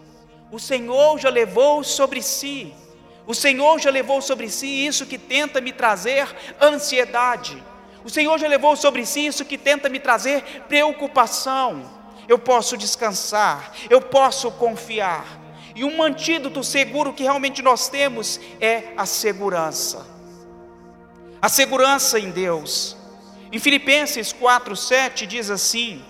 O 0.50 0.59
Senhor 0.59 1.19
já 1.19 1.29
levou 1.29 1.83
sobre 1.83 2.23
si. 2.23 2.73
O 3.26 3.35
Senhor 3.35 3.79
já 3.81 3.91
levou 3.91 4.21
sobre 4.21 4.49
si 4.49 4.87
isso 4.87 5.07
que 5.07 5.19
tenta 5.19 5.61
me 5.61 5.73
trazer 5.73 6.29
ansiedade. 6.61 7.62
O 8.05 8.11
Senhor 8.11 8.38
já 8.38 8.49
levou 8.49 8.76
sobre 8.76 9.07
si 9.07 9.26
isso 9.26 9.45
que 9.45 9.57
tenta 9.57 9.88
me 9.88 10.00
trazer 10.00 10.43
preocupação 10.69 12.02
eu 12.29 12.38
posso 12.38 12.76
descansar, 12.76 13.73
eu 13.91 14.00
posso 14.00 14.50
confiar. 14.52 15.41
E 15.75 15.85
um 15.85 16.02
antídoto 16.02 16.62
seguro 16.62 17.12
que 17.12 17.23
realmente 17.23 17.62
nós 17.62 17.88
temos 17.88 18.38
é 18.61 18.93
a 18.97 19.07
segurança. 19.07 20.07
A 21.41 21.49
segurança 21.49 22.19
em 22.19 22.31
Deus. 22.31 22.97
Em 23.50 23.59
Filipenses 23.59 24.33
4:7 24.33 25.26
diz 25.26 25.50
assim: 25.50 26.05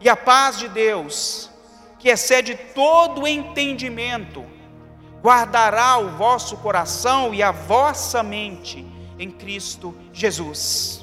"E 0.00 0.08
a 0.08 0.16
paz 0.16 0.58
de 0.58 0.68
Deus, 0.68 1.50
que 1.98 2.08
excede 2.08 2.54
todo 2.74 3.26
entendimento, 3.26 4.44
guardará 5.24 5.96
o 5.96 6.10
vosso 6.10 6.58
coração 6.58 7.32
e 7.32 7.42
a 7.42 7.50
vossa 7.50 8.22
mente 8.22 8.84
em 9.18 9.30
Cristo 9.30 9.94
Jesus." 10.12 11.02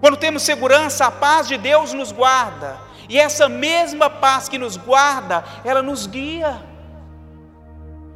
Quando 0.00 0.16
temos 0.16 0.42
segurança, 0.42 1.06
a 1.06 1.10
paz 1.10 1.46
de 1.48 1.56
Deus 1.56 1.92
nos 1.92 2.12
guarda. 2.12 2.78
E 3.08 3.18
essa 3.18 3.48
mesma 3.48 4.08
paz 4.08 4.48
que 4.48 4.58
nos 4.58 4.76
guarda, 4.76 5.44
ela 5.64 5.82
nos 5.82 6.06
guia. 6.06 6.62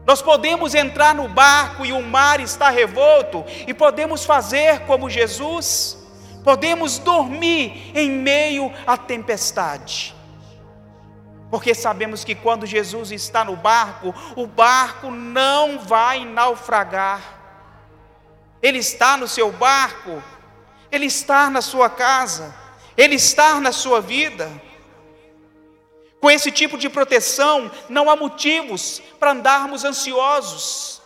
Nós 0.07 0.23
podemos 0.23 0.75
entrar 0.75 1.15
no 1.15 1.29
barco 1.29 1.85
e 1.85 1.93
o 1.93 2.03
mar 2.03 2.41
está 2.41 2.71
revolto, 2.71 3.45
e 3.67 3.75
podemos 3.75 4.25
fazer 4.25 4.81
como 4.81 5.11
Jesus, 5.11 5.99
podemos 6.43 6.99
dormir 6.99 7.91
em 7.95 8.11
meio 8.11 8.73
à 8.87 8.97
tempestade. 8.97 10.15
Porque 11.51 11.75
sabemos 11.75 12.25
que 12.25 12.35
quando 12.35 12.67
Jesus 12.67 13.11
está 13.11 13.45
no 13.45 13.57
barco, 13.57 14.15
o 14.37 14.47
barco 14.47 15.11
não 15.11 15.79
vai 15.79 16.25
naufragar. 16.25 17.39
Ele 18.61 18.79
está 18.79 19.17
no 19.17 19.27
seu 19.27 19.51
barco, 19.51 20.23
ele 20.91 21.07
está 21.07 21.49
na 21.49 21.63
sua 21.63 21.89
casa, 21.89 22.55
ele 22.97 23.15
está 23.15 23.61
na 23.61 23.73
sua 23.73 24.01
vida. 24.01 24.51
Com 26.21 26.31
esse 26.31 26.51
tipo 26.51 26.77
de 26.77 26.89
proteção, 26.89 27.71
não 27.89 28.11
há 28.11 28.17
motivos 28.17 29.01
para 29.19 29.31
andarmos 29.31 29.85
ansiosos. 29.85 31.01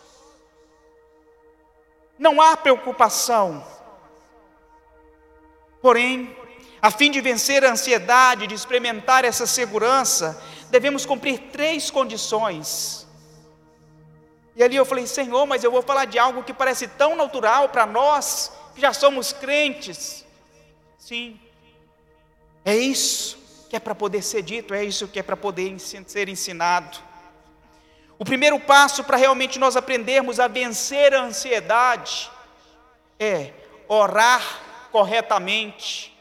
Não 2.19 2.41
há 2.41 2.57
preocupação. 2.57 3.65
Porém, 5.83 6.35
a 6.83 6.91
fim 6.91 7.13
de 7.13 7.21
vencer 7.21 7.65
a 7.65 7.71
ansiedade, 7.71 8.49
de 8.49 8.57
experimentar 8.57 9.25
essa 9.25 9.47
segurança, 9.47 10.43
devemos 10.69 11.07
cumprir 11.07 11.39
três 11.53 11.93
condições. 11.93 13.07
E 14.57 14.65
ali 14.65 14.75
eu 14.75 14.85
falei, 14.85 15.07
Senhor, 15.07 15.47
mas 15.47 15.63
eu 15.63 15.71
vou 15.71 15.81
falar 15.81 16.07
de 16.07 16.19
algo 16.19 16.43
que 16.43 16.53
parece 16.53 16.89
tão 16.89 17.15
natural 17.15 17.69
para 17.69 17.87
nós, 17.87 18.51
que 18.75 18.81
já 18.81 18.93
somos 18.93 19.33
crentes. 19.33 20.27
Sim, 20.99 21.41
é 22.65 22.77
isso 22.77 23.39
que 23.71 23.77
é 23.77 23.81
para 23.81 23.95
poder 23.95 24.21
ser 24.21 24.43
dito, 24.43 24.75
é 24.75 24.85
isso 24.85 25.09
que 25.09 25.19
é 25.19 25.23
para 25.23 25.37
poder 25.37 25.79
ser 25.79 26.29
ensinado. 26.29 26.99
O 28.19 28.25
primeiro 28.25 28.59
passo 28.61 29.03
para 29.05 29.17
realmente 29.17 29.59
nós 29.59 29.77
aprendermos 29.77 30.39
a 30.39 30.49
vencer 30.49 31.15
a 31.15 31.23
ansiedade 31.23 32.31
é 33.19 33.53
orar 33.89 34.43
corretamente. 34.91 36.12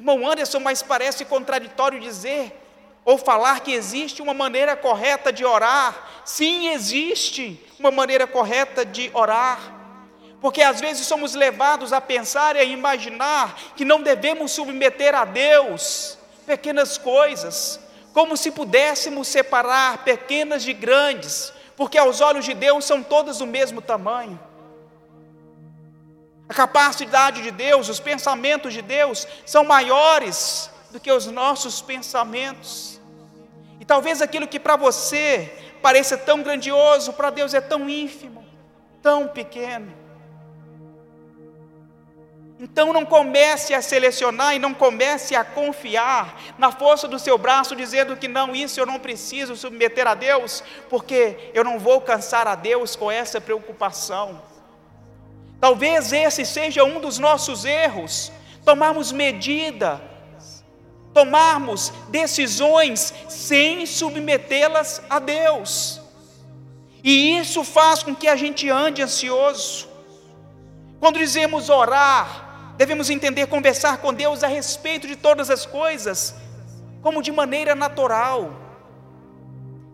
Irmão 0.00 0.26
Anderson, 0.26 0.60
mas 0.60 0.82
parece 0.82 1.26
contraditório 1.26 2.00
dizer 2.00 2.58
ou 3.04 3.18
falar 3.18 3.60
que 3.60 3.74
existe 3.74 4.22
uma 4.22 4.32
maneira 4.32 4.74
correta 4.74 5.30
de 5.30 5.44
orar. 5.44 6.22
Sim, 6.24 6.70
existe 6.70 7.62
uma 7.78 7.90
maneira 7.90 8.26
correta 8.26 8.82
de 8.82 9.10
orar. 9.12 9.58
Porque 10.40 10.62
às 10.62 10.80
vezes 10.80 11.06
somos 11.06 11.34
levados 11.34 11.92
a 11.92 12.00
pensar 12.00 12.56
e 12.56 12.60
a 12.60 12.64
imaginar 12.64 13.54
que 13.76 13.84
não 13.84 14.00
devemos 14.00 14.52
submeter 14.52 15.14
a 15.14 15.26
Deus 15.26 16.16
pequenas 16.46 16.96
coisas, 16.96 17.78
como 18.14 18.38
se 18.38 18.50
pudéssemos 18.52 19.28
separar 19.28 19.98
pequenas 19.98 20.62
de 20.62 20.72
grandes, 20.72 21.52
porque 21.76 21.98
aos 21.98 22.22
olhos 22.22 22.46
de 22.46 22.54
Deus 22.54 22.86
são 22.86 23.02
todas 23.02 23.36
do 23.36 23.46
mesmo 23.46 23.82
tamanho. 23.82 24.40
A 26.50 26.52
capacidade 26.52 27.42
de 27.42 27.52
Deus, 27.52 27.88
os 27.88 28.00
pensamentos 28.00 28.72
de 28.72 28.82
Deus 28.82 29.24
são 29.46 29.62
maiores 29.62 30.68
do 30.90 30.98
que 30.98 31.12
os 31.12 31.26
nossos 31.26 31.80
pensamentos. 31.80 33.00
E 33.78 33.84
talvez 33.84 34.20
aquilo 34.20 34.48
que 34.48 34.58
para 34.58 34.74
você 34.74 35.48
pareça 35.80 36.18
tão 36.18 36.42
grandioso, 36.42 37.12
para 37.12 37.30
Deus 37.30 37.54
é 37.54 37.60
tão 37.60 37.88
ínfimo, 37.88 38.44
tão 39.00 39.28
pequeno. 39.28 39.94
Então 42.58 42.92
não 42.92 43.06
comece 43.06 43.72
a 43.72 43.80
selecionar 43.80 44.56
e 44.56 44.58
não 44.58 44.74
comece 44.74 45.36
a 45.36 45.44
confiar 45.44 46.36
na 46.58 46.72
força 46.72 47.06
do 47.06 47.20
seu 47.20 47.38
braço, 47.38 47.76
dizendo 47.76 48.16
que 48.16 48.26
não, 48.26 48.56
isso 48.56 48.80
eu 48.80 48.86
não 48.86 48.98
preciso 48.98 49.54
submeter 49.54 50.04
a 50.08 50.14
Deus, 50.14 50.64
porque 50.88 51.52
eu 51.54 51.62
não 51.62 51.78
vou 51.78 51.92
alcançar 51.92 52.48
a 52.48 52.56
Deus 52.56 52.96
com 52.96 53.08
essa 53.08 53.40
preocupação. 53.40 54.49
Talvez 55.60 56.12
esse 56.12 56.44
seja 56.44 56.84
um 56.84 57.00
dos 57.00 57.18
nossos 57.18 57.64
erros, 57.64 58.32
tomarmos 58.64 59.12
medida, 59.12 60.00
tomarmos 61.12 61.92
decisões 62.08 63.12
sem 63.28 63.84
submetê-las 63.84 65.02
a 65.10 65.18
Deus. 65.18 66.00
E 67.04 67.38
isso 67.38 67.62
faz 67.62 68.02
com 68.02 68.14
que 68.14 68.28
a 68.28 68.36
gente 68.36 68.68
ande 68.70 69.02
ansioso. 69.02 69.88
Quando 70.98 71.18
dizemos 71.18 71.68
orar, 71.68 72.74
devemos 72.76 73.10
entender 73.10 73.46
conversar 73.46 73.98
com 73.98 74.12
Deus 74.12 74.42
a 74.42 74.46
respeito 74.46 75.06
de 75.06 75.16
todas 75.16 75.50
as 75.50 75.66
coisas, 75.66 76.34
como 77.02 77.22
de 77.22 77.32
maneira 77.32 77.74
natural, 77.74 78.52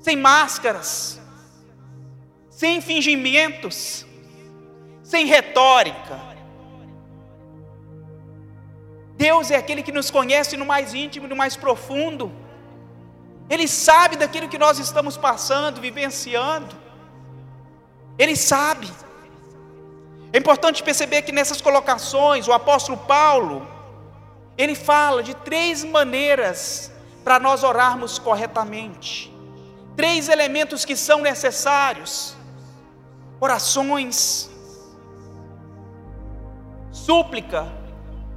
sem 0.01 0.17
máscaras, 0.17 1.21
sem 2.51 2.81
fingimentos, 2.81 4.05
sem 5.11 5.25
retórica. 5.25 6.17
Deus 9.17 9.51
é 9.51 9.57
aquele 9.57 9.83
que 9.83 9.93
nos 9.93 10.11
conhece 10.11 10.57
no 10.57 10.67
mais 10.67 10.93
íntimo, 10.93 11.29
no 11.29 11.37
mais 11.37 11.55
profundo. 11.57 12.33
Ele 13.49 13.69
sabe 13.69 14.17
daquilo 14.17 14.49
que 14.49 14.59
nós 14.59 14.79
estamos 14.81 15.17
passando, 15.17 15.81
vivenciando. 15.81 16.75
Ele 18.19 18.35
sabe. 18.35 18.89
É 20.33 20.39
importante 20.39 20.83
perceber 20.83 21.23
que 21.23 21.31
nessas 21.31 21.61
colocações, 21.61 22.49
o 22.49 22.53
apóstolo 22.53 22.99
Paulo, 22.99 23.67
ele 24.59 24.75
fala 24.75 25.23
de 25.23 25.35
três 25.35 25.85
maneiras 25.85 26.91
para 27.23 27.39
nós 27.39 27.63
orarmos 27.63 28.19
corretamente. 28.19 29.33
Três 29.95 30.29
elementos 30.29 30.85
que 30.85 30.97
são 30.97 31.21
necessários: 31.23 32.37
orações, 33.41 34.51
súplica 37.07 37.69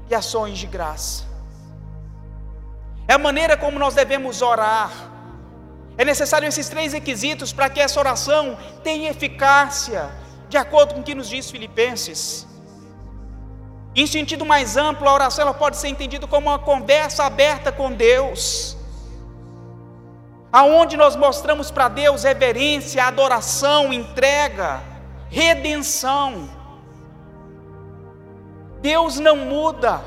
e 0.10 0.13
ações 0.13 0.58
de 0.60 0.67
graça. 0.67 1.23
É 3.08 3.13
a 3.13 3.17
maneira 3.17 3.58
como 3.58 3.79
nós 3.79 3.95
devemos 3.95 4.43
orar. 4.43 4.91
É 5.97 6.05
necessário 6.05 6.47
esses 6.47 6.69
três 6.69 6.93
requisitos 6.93 7.51
para 7.51 7.69
que 7.69 7.79
essa 7.79 7.99
oração 7.99 8.58
tenha 8.84 9.10
eficácia, 9.10 10.12
de 10.47 10.58
acordo 10.58 10.93
com 10.93 11.01
o 11.01 11.03
que 11.03 11.15
nos 11.15 11.27
diz 11.27 11.49
Filipenses. 11.49 12.47
Em 13.95 14.05
sentido 14.05 14.45
mais 14.45 14.77
amplo, 14.77 15.10
a 15.10 15.13
oração 15.13 15.41
ela 15.45 15.53
pode 15.53 15.77
ser 15.77 15.88
entendida 15.88 16.27
como 16.27 16.47
uma 16.47 16.60
conversa 16.60 17.23
aberta 17.23 17.71
com 17.71 17.91
Deus, 17.91 18.77
aonde 20.51 20.95
nós 20.95 21.15
mostramos 21.15 21.71
para 21.71 21.88
Deus 21.88 22.23
reverência, 22.23 23.03
adoração, 23.03 23.91
entrega, 23.91 24.84
redenção. 25.27 26.58
Deus 28.81 29.19
não 29.19 29.35
muda. 29.35 30.01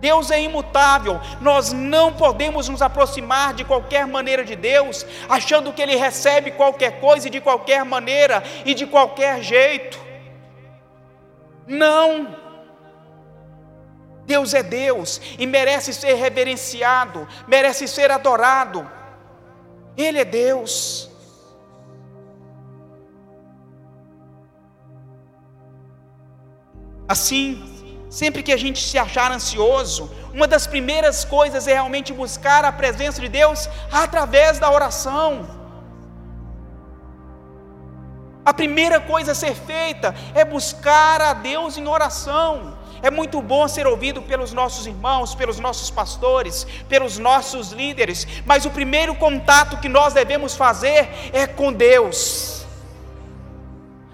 Deus 0.00 0.30
é 0.30 0.40
imutável, 0.40 1.20
nós 1.40 1.72
não 1.72 2.12
podemos 2.12 2.68
nos 2.68 2.80
aproximar 2.80 3.52
de 3.52 3.64
qualquer 3.64 4.06
maneira 4.06 4.44
de 4.44 4.54
Deus, 4.54 5.04
achando 5.28 5.72
que 5.72 5.82
Ele 5.82 5.96
recebe 5.96 6.52
qualquer 6.52 7.00
coisa 7.00 7.26
e 7.26 7.30
de 7.30 7.40
qualquer 7.40 7.84
maneira 7.84 8.42
e 8.64 8.74
de 8.74 8.86
qualquer 8.86 9.42
jeito. 9.42 9.98
Não. 11.66 12.36
Deus 14.24 14.54
é 14.54 14.62
Deus 14.62 15.20
e 15.38 15.46
merece 15.46 15.92
ser 15.92 16.14
reverenciado, 16.14 17.26
merece 17.46 17.88
ser 17.88 18.10
adorado. 18.10 18.88
Ele 19.96 20.20
é 20.20 20.24
Deus. 20.24 21.10
Assim, 27.08 27.78
Sempre 28.10 28.42
que 28.42 28.52
a 28.52 28.56
gente 28.56 28.82
se 28.82 28.96
achar 28.96 29.30
ansioso, 29.30 30.10
uma 30.32 30.46
das 30.46 30.66
primeiras 30.66 31.24
coisas 31.24 31.66
é 31.66 31.74
realmente 31.74 32.12
buscar 32.12 32.64
a 32.64 32.72
presença 32.72 33.20
de 33.20 33.28
Deus 33.28 33.68
através 33.92 34.58
da 34.58 34.70
oração. 34.70 35.46
A 38.44 38.54
primeira 38.54 38.98
coisa 38.98 39.32
a 39.32 39.34
ser 39.34 39.54
feita 39.54 40.14
é 40.34 40.42
buscar 40.42 41.20
a 41.20 41.34
Deus 41.34 41.76
em 41.76 41.86
oração. 41.86 42.78
É 43.02 43.10
muito 43.10 43.42
bom 43.42 43.68
ser 43.68 43.86
ouvido 43.86 44.22
pelos 44.22 44.54
nossos 44.54 44.86
irmãos, 44.86 45.34
pelos 45.34 45.60
nossos 45.60 45.90
pastores, 45.90 46.66
pelos 46.88 47.18
nossos 47.18 47.72
líderes, 47.72 48.26
mas 48.46 48.64
o 48.64 48.70
primeiro 48.70 49.14
contato 49.14 49.76
que 49.76 49.88
nós 49.88 50.14
devemos 50.14 50.56
fazer 50.56 51.10
é 51.32 51.46
com 51.46 51.70
Deus. 51.72 52.57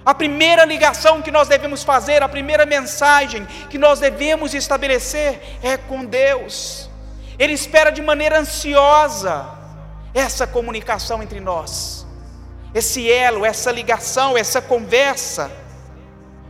A 0.04 0.14
primeira 0.14 0.64
ligação 0.66 1.22
que 1.22 1.30
nós 1.30 1.48
devemos 1.48 1.82
fazer, 1.82 2.22
a 2.22 2.28
primeira 2.28 2.66
mensagem 2.66 3.46
que 3.70 3.78
nós 3.78 4.00
devemos 4.00 4.52
estabelecer 4.52 5.40
é 5.62 5.78
com 5.78 6.04
Deus. 6.04 6.90
Ele 7.38 7.54
espera 7.54 7.90
de 7.90 8.02
maneira 8.02 8.38
ansiosa 8.38 9.46
essa 10.12 10.46
comunicação 10.46 11.22
entre 11.22 11.40
nós, 11.40 12.06
esse 12.74 13.10
elo, 13.10 13.44
essa 13.44 13.72
ligação, 13.72 14.36
essa 14.36 14.60
conversa, 14.60 15.50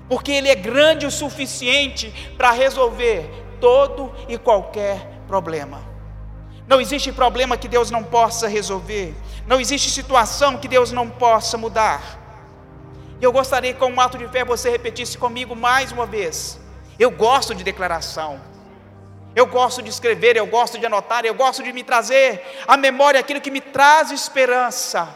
porque 0.08 0.32
Ele 0.32 0.48
é 0.48 0.54
grande 0.54 1.06
o 1.06 1.10
suficiente 1.10 2.12
para 2.36 2.50
resolver 2.50 3.30
todo 3.60 4.12
e 4.28 4.36
qualquer 4.36 5.22
problema. 5.26 5.80
Não 6.66 6.80
existe 6.80 7.12
problema 7.12 7.56
que 7.56 7.68
Deus 7.68 7.90
não 7.90 8.02
possa 8.02 8.48
resolver, 8.48 9.14
não 9.46 9.60
existe 9.60 9.90
situação 9.90 10.58
que 10.58 10.68
Deus 10.68 10.90
não 10.90 11.08
possa 11.08 11.56
mudar. 11.56 12.23
E 13.20 13.24
eu 13.24 13.33
gostaria 13.33 13.72
que, 13.72 13.79
com 13.79 13.90
um 13.90 14.00
ato 14.00 14.18
de 14.18 14.29
fé, 14.29 14.44
você 14.44 14.70
repetisse 14.70 15.16
comigo 15.16 15.55
mais 15.55 15.92
uma 15.92 16.07
vez. 16.07 16.61
Eu 16.98 17.11
gosto 17.11 17.55
de 17.55 17.64
declaração. 17.64 18.40
Eu 19.35 19.46
gosto 19.46 19.83
de 19.83 19.90
escrever, 19.90 20.37
eu 20.37 20.46
gosto 20.46 20.79
de 20.79 20.87
anotar, 20.87 21.24
eu 21.24 21.35
gosto 21.35 21.62
de 21.62 21.72
me 21.72 21.83
trazer 21.83 22.40
à 22.68 22.77
memória 22.77 23.18
aquilo 23.18 23.40
que 23.40 23.50
me 23.50 23.61
traz 23.61 24.12
esperança. 24.12 25.12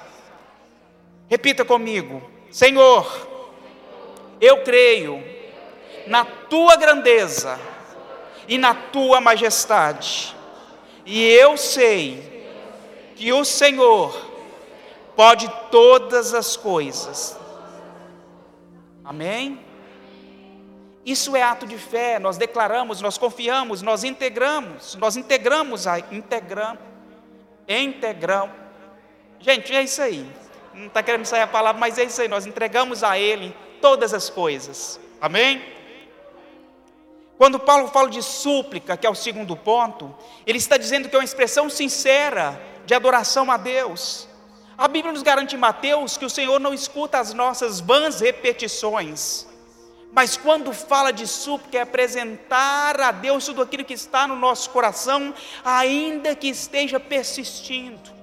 Repita 1.29 1.65
comigo: 1.65 2.21
Senhor, 2.51 3.07
eu 4.41 4.65
creio 4.65 5.23
na 6.09 6.25
tua 6.25 6.75
grandeza 6.75 7.61
e 8.49 8.59
na 8.59 8.75
tua 8.75 9.21
majestade, 9.21 10.35
e 11.07 11.23
eu 11.23 11.57
sei 11.57 12.45
que 13.15 13.33
o 13.33 13.45
Senhor 13.45 14.27
pode 15.15 15.49
todas 15.71 16.35
as 16.35 16.57
coisas. 16.57 17.38
Amém? 19.09 19.59
Isso 21.03 21.35
é 21.35 21.42
ato 21.42 21.66
de 21.66 21.79
fé, 21.79 22.18
nós 22.18 22.37
declaramos, 22.37 23.01
nós 23.01 23.16
confiamos, 23.16 23.81
nós 23.81 24.05
integramos, 24.05 24.97
nós 24.97 25.16
integramos 25.16 25.87
a 25.87 25.99
integramos, 25.99 26.83
integramos. 27.66 28.55
Gente, 29.40 29.75
é 29.75 29.83
isso 29.83 30.03
aí. 30.03 30.31
Não 30.75 30.88
está 30.88 31.03
querendo 31.03 31.25
sair 31.25 31.40
a 31.40 31.47
palavra, 31.47 31.81
mas 31.81 31.97
é 31.97 32.05
isso 32.05 32.21
aí, 32.21 32.29
nós 32.29 32.44
entregamos 32.44 33.03
a 33.03 33.18
Ele 33.18 33.57
todas 33.81 34.12
as 34.12 34.29
coisas. 34.29 35.01
Amém? 35.18 35.62
Quando 37.38 37.59
Paulo 37.59 37.88
fala 37.88 38.11
de 38.11 38.23
súplica, 38.23 38.94
que 38.94 39.07
é 39.07 39.11
o 39.11 39.14
segundo 39.14 39.57
ponto, 39.57 40.14
ele 40.47 40.59
está 40.59 40.77
dizendo 40.77 41.09
que 41.09 41.16
é 41.16 41.18
uma 41.18 41.25
expressão 41.25 41.71
sincera 41.71 42.61
de 42.85 42.92
adoração 42.92 43.51
a 43.51 43.57
Deus. 43.57 44.28
A 44.79 44.87
Bíblia 44.87 45.12
nos 45.12 45.25
garante 45.25 45.57
em 45.57 45.59
Mateus 45.59 46.17
que 46.17 46.25
o 46.25 46.31
Senhor 46.31 46.61
não 46.61 46.73
escuta 46.73 47.19
as 47.19 47.35
nossas 47.35 47.81
vãs 47.81 48.21
repetições. 48.21 49.45
Mas 50.12 50.37
quando 50.37 50.73
fala 50.73 51.12
de 51.12 51.27
súplica, 51.27 51.79
é 51.79 51.81
apresentar 51.81 53.01
a 53.01 53.11
Deus 53.11 53.45
tudo 53.45 53.61
aquilo 53.61 53.85
que 53.85 53.95
está 53.95 54.29
no 54.29 54.37
nosso 54.37 54.71
coração, 54.71 55.35
ainda 55.64 56.33
que 56.37 56.47
esteja 56.47 57.01
persistindo. 57.01 58.17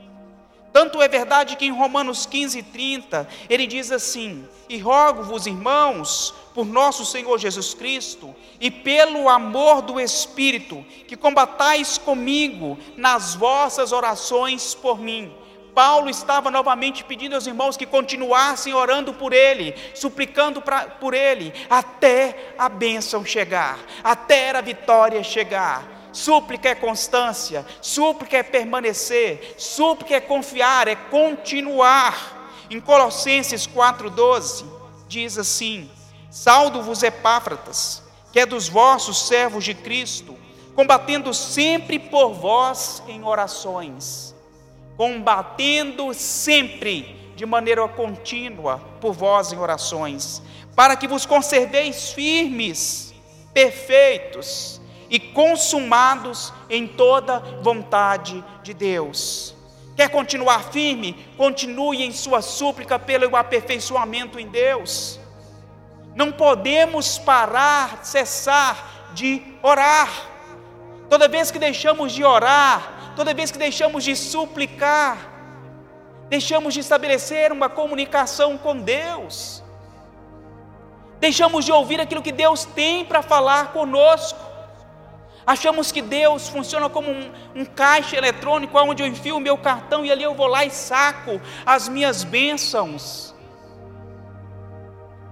Tanto 0.72 1.02
é 1.02 1.10
verdade 1.10 1.58
que 1.58 1.66
em 1.66 1.74
Romanos 1.74 2.26
15, 2.26 2.64
30, 2.64 3.28
ele 3.50 3.68
diz 3.68 3.92
assim: 3.92 4.48
E 4.70 4.78
rogo-vos, 4.78 5.46
irmãos, 5.48 6.34
por 6.54 6.66
nosso 6.66 7.06
Senhor 7.06 7.38
Jesus 7.38 7.74
Cristo, 7.74 8.34
e 8.62 8.72
pelo 8.72 9.28
amor 9.28 9.82
do 9.82 10.00
Espírito, 10.00 10.86
que 11.06 11.18
combatais 11.18 11.98
comigo 11.98 12.80
nas 12.96 13.36
vossas 13.36 13.92
orações 13.92 14.74
por 14.74 14.98
mim 14.98 15.34
Paulo 15.76 16.10
estava 16.10 16.50
novamente 16.50 17.04
pedindo 17.04 17.36
aos 17.36 17.46
irmãos 17.46 17.76
que 17.76 17.86
continuassem 17.86 18.74
orando 18.74 19.14
por 19.14 19.34
ele, 19.34 19.76
suplicando 19.94 20.62
pra, 20.62 20.86
por 20.86 21.14
ele, 21.14 21.54
até 21.70 22.54
a 22.58 22.70
bênção 22.70 23.26
chegar, 23.26 23.78
até 24.02 24.52
a 24.52 24.62
vitória 24.62 25.22
chegar. 25.22 25.84
Súplica 26.14 26.70
é 26.70 26.76
constância, 26.76 27.66
súplica 27.82 28.38
é 28.38 28.44
permanecer, 28.44 29.56
súplica 29.58 30.16
é 30.16 30.22
confiar, 30.22 30.88
é 30.88 30.96
continuar. 30.96 32.64
Em 32.70 32.80
Colossenses 32.80 33.68
4,12 33.68 34.66
diz 35.10 35.38
assim: 35.38 35.92
Saldo-vos, 36.32 37.04
Epáfratas, 37.04 38.02
que 38.32 38.40
é 38.40 38.46
dos 38.46 38.70
vossos 38.70 39.28
servos 39.28 39.66
de 39.66 39.74
Cristo, 39.74 40.38
combatendo 40.74 41.34
sempre 41.34 42.00
por 42.00 42.30
vós 42.30 43.04
em 43.10 43.26
orações 43.26 44.35
combatendo 44.98 46.14
sempre 46.14 47.34
de 47.36 47.46
maneira 47.46 47.88
contínua 47.88 48.80
por 49.02 49.14
vós 49.14 49.52
em 49.52 49.58
orações, 49.58 50.42
para 50.76 50.96
que 50.96 51.08
vos 51.08 51.26
conserveis 51.26 52.12
firmes, 52.12 53.14
perfeitos 53.54 54.82
e 55.10 55.20
consumados 55.20 56.54
em 56.70 56.88
toda 56.88 57.40
vontade 57.62 58.44
de 58.64 58.74
Deus. 58.74 59.56
Quer 59.96 60.10
continuar 60.10 60.72
firme? 60.72 61.14
Continue 61.38 62.04
em 62.04 62.12
sua 62.12 62.42
súplica 62.42 63.00
pelo 63.00 63.36
aperfeiçoamento 63.36 64.40
em 64.40 64.48
Deus. 64.48 65.20
Não 66.14 66.32
podemos 66.32 67.18
parar, 67.18 68.04
cessar 68.04 69.12
de 69.14 69.42
orar. 69.62 70.10
Toda 71.10 71.28
vez 71.28 71.50
que 71.50 71.60
deixamos 71.60 72.12
de 72.12 72.24
orar, 72.24 72.95
toda 73.16 73.34
vez 73.34 73.50
que 73.50 73.58
deixamos 73.58 74.04
de 74.04 74.16
suplicar, 74.16 75.18
deixamos 76.30 76.74
de 76.74 76.82
estabelecer 76.82 77.52
uma 77.52 77.70
comunicação 77.70 78.58
com 78.58 78.78
Deus, 78.78 79.64
deixamos 81.20 81.64
de 81.66 81.72
ouvir 81.72 82.02
aquilo 82.02 82.22
que 82.22 82.32
Deus 82.32 82.66
tem 82.66 83.06
para 83.06 83.22
falar 83.22 83.72
conosco. 83.72 84.40
Achamos 85.48 85.92
que 85.92 86.02
Deus 86.02 86.50
funciona 86.50 86.90
como 86.90 87.12
um, 87.12 87.32
um, 87.56 87.66
caixa 87.66 88.18
eletrônico 88.18 88.78
onde 88.80 89.04
eu 89.04 89.08
enfio 89.08 89.38
o 89.38 89.40
meu 89.40 89.56
cartão 89.56 90.04
e 90.04 90.12
ali 90.12 90.24
eu 90.24 90.34
vou 90.34 90.48
lá 90.48 90.66
e 90.66 90.72
saco 90.72 91.40
as 91.66 91.88
minhas 91.88 92.24
bênçãos. 92.24 93.34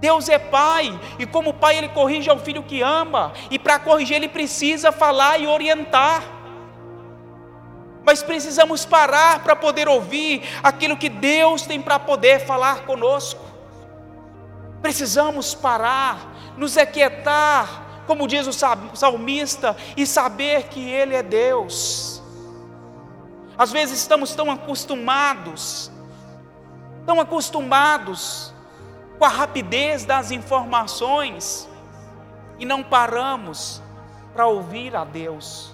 Deus 0.00 0.28
é 0.28 0.38
pai, 0.38 1.00
e 1.18 1.26
como 1.26 1.54
pai 1.54 1.78
ele 1.78 1.88
corrige 1.88 2.28
ao 2.28 2.38
filho 2.38 2.62
que 2.62 2.82
ama, 2.82 3.32
e 3.50 3.58
para 3.58 3.78
corrigir 3.78 4.16
ele 4.16 4.28
precisa 4.28 4.92
falar 4.92 5.40
e 5.40 5.46
orientar 5.46 6.22
mas 8.04 8.22
precisamos 8.22 8.84
parar 8.84 9.42
para 9.42 9.56
poder 9.56 9.88
ouvir 9.88 10.42
aquilo 10.62 10.96
que 10.96 11.08
Deus 11.08 11.62
tem 11.62 11.80
para 11.80 11.98
poder 11.98 12.40
falar 12.40 12.84
conosco. 12.84 13.42
Precisamos 14.82 15.54
parar, 15.54 16.52
nos 16.56 16.76
aquietar, 16.76 18.02
como 18.06 18.28
diz 18.28 18.46
o 18.46 18.52
salmista, 18.52 19.74
e 19.96 20.06
saber 20.06 20.64
que 20.64 20.86
Ele 20.90 21.14
é 21.14 21.22
Deus. 21.22 22.22
Às 23.56 23.72
vezes 23.72 23.98
estamos 24.00 24.34
tão 24.34 24.50
acostumados, 24.50 25.90
tão 27.06 27.18
acostumados 27.18 28.52
com 29.18 29.24
a 29.24 29.28
rapidez 29.28 30.04
das 30.04 30.30
informações, 30.30 31.68
e 32.58 32.66
não 32.66 32.82
paramos 32.82 33.80
para 34.34 34.46
ouvir 34.46 34.94
a 34.94 35.04
Deus. 35.04 35.73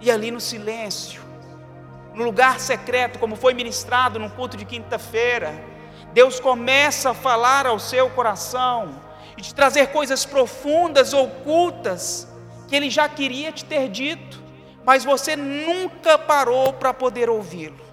E 0.00 0.10
ali 0.10 0.30
no 0.30 0.40
silêncio, 0.40 1.22
no 2.14 2.24
lugar 2.24 2.60
secreto, 2.60 3.18
como 3.18 3.36
foi 3.36 3.54
ministrado 3.54 4.18
no 4.18 4.30
culto 4.30 4.56
de 4.56 4.64
quinta-feira, 4.64 5.54
Deus 6.12 6.40
começa 6.40 7.10
a 7.10 7.14
falar 7.14 7.66
ao 7.66 7.78
seu 7.78 8.08
coração 8.10 9.02
e 9.36 9.42
te 9.42 9.54
trazer 9.54 9.88
coisas 9.88 10.24
profundas, 10.24 11.12
ocultas, 11.12 12.26
que 12.68 12.74
Ele 12.74 12.90
já 12.90 13.08
queria 13.08 13.52
te 13.52 13.64
ter 13.64 13.88
dito, 13.88 14.42
mas 14.84 15.04
você 15.04 15.36
nunca 15.36 16.18
parou 16.18 16.72
para 16.72 16.94
poder 16.94 17.28
ouvi-lo. 17.28 17.84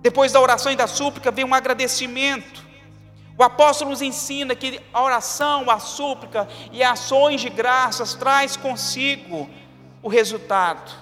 Depois 0.00 0.32
da 0.32 0.40
oração 0.40 0.72
e 0.72 0.76
da 0.76 0.86
súplica 0.86 1.30
vem 1.30 1.44
um 1.44 1.54
agradecimento. 1.54 2.71
O 3.42 3.44
apóstolo 3.44 3.90
nos 3.90 4.00
ensina 4.00 4.54
que 4.54 4.80
a 4.92 5.02
oração, 5.02 5.68
a 5.68 5.80
súplica 5.80 6.48
e 6.70 6.80
ações 6.80 7.40
de 7.40 7.50
graças 7.50 8.14
traz 8.14 8.56
consigo 8.56 9.50
o 10.00 10.08
resultado. 10.08 10.92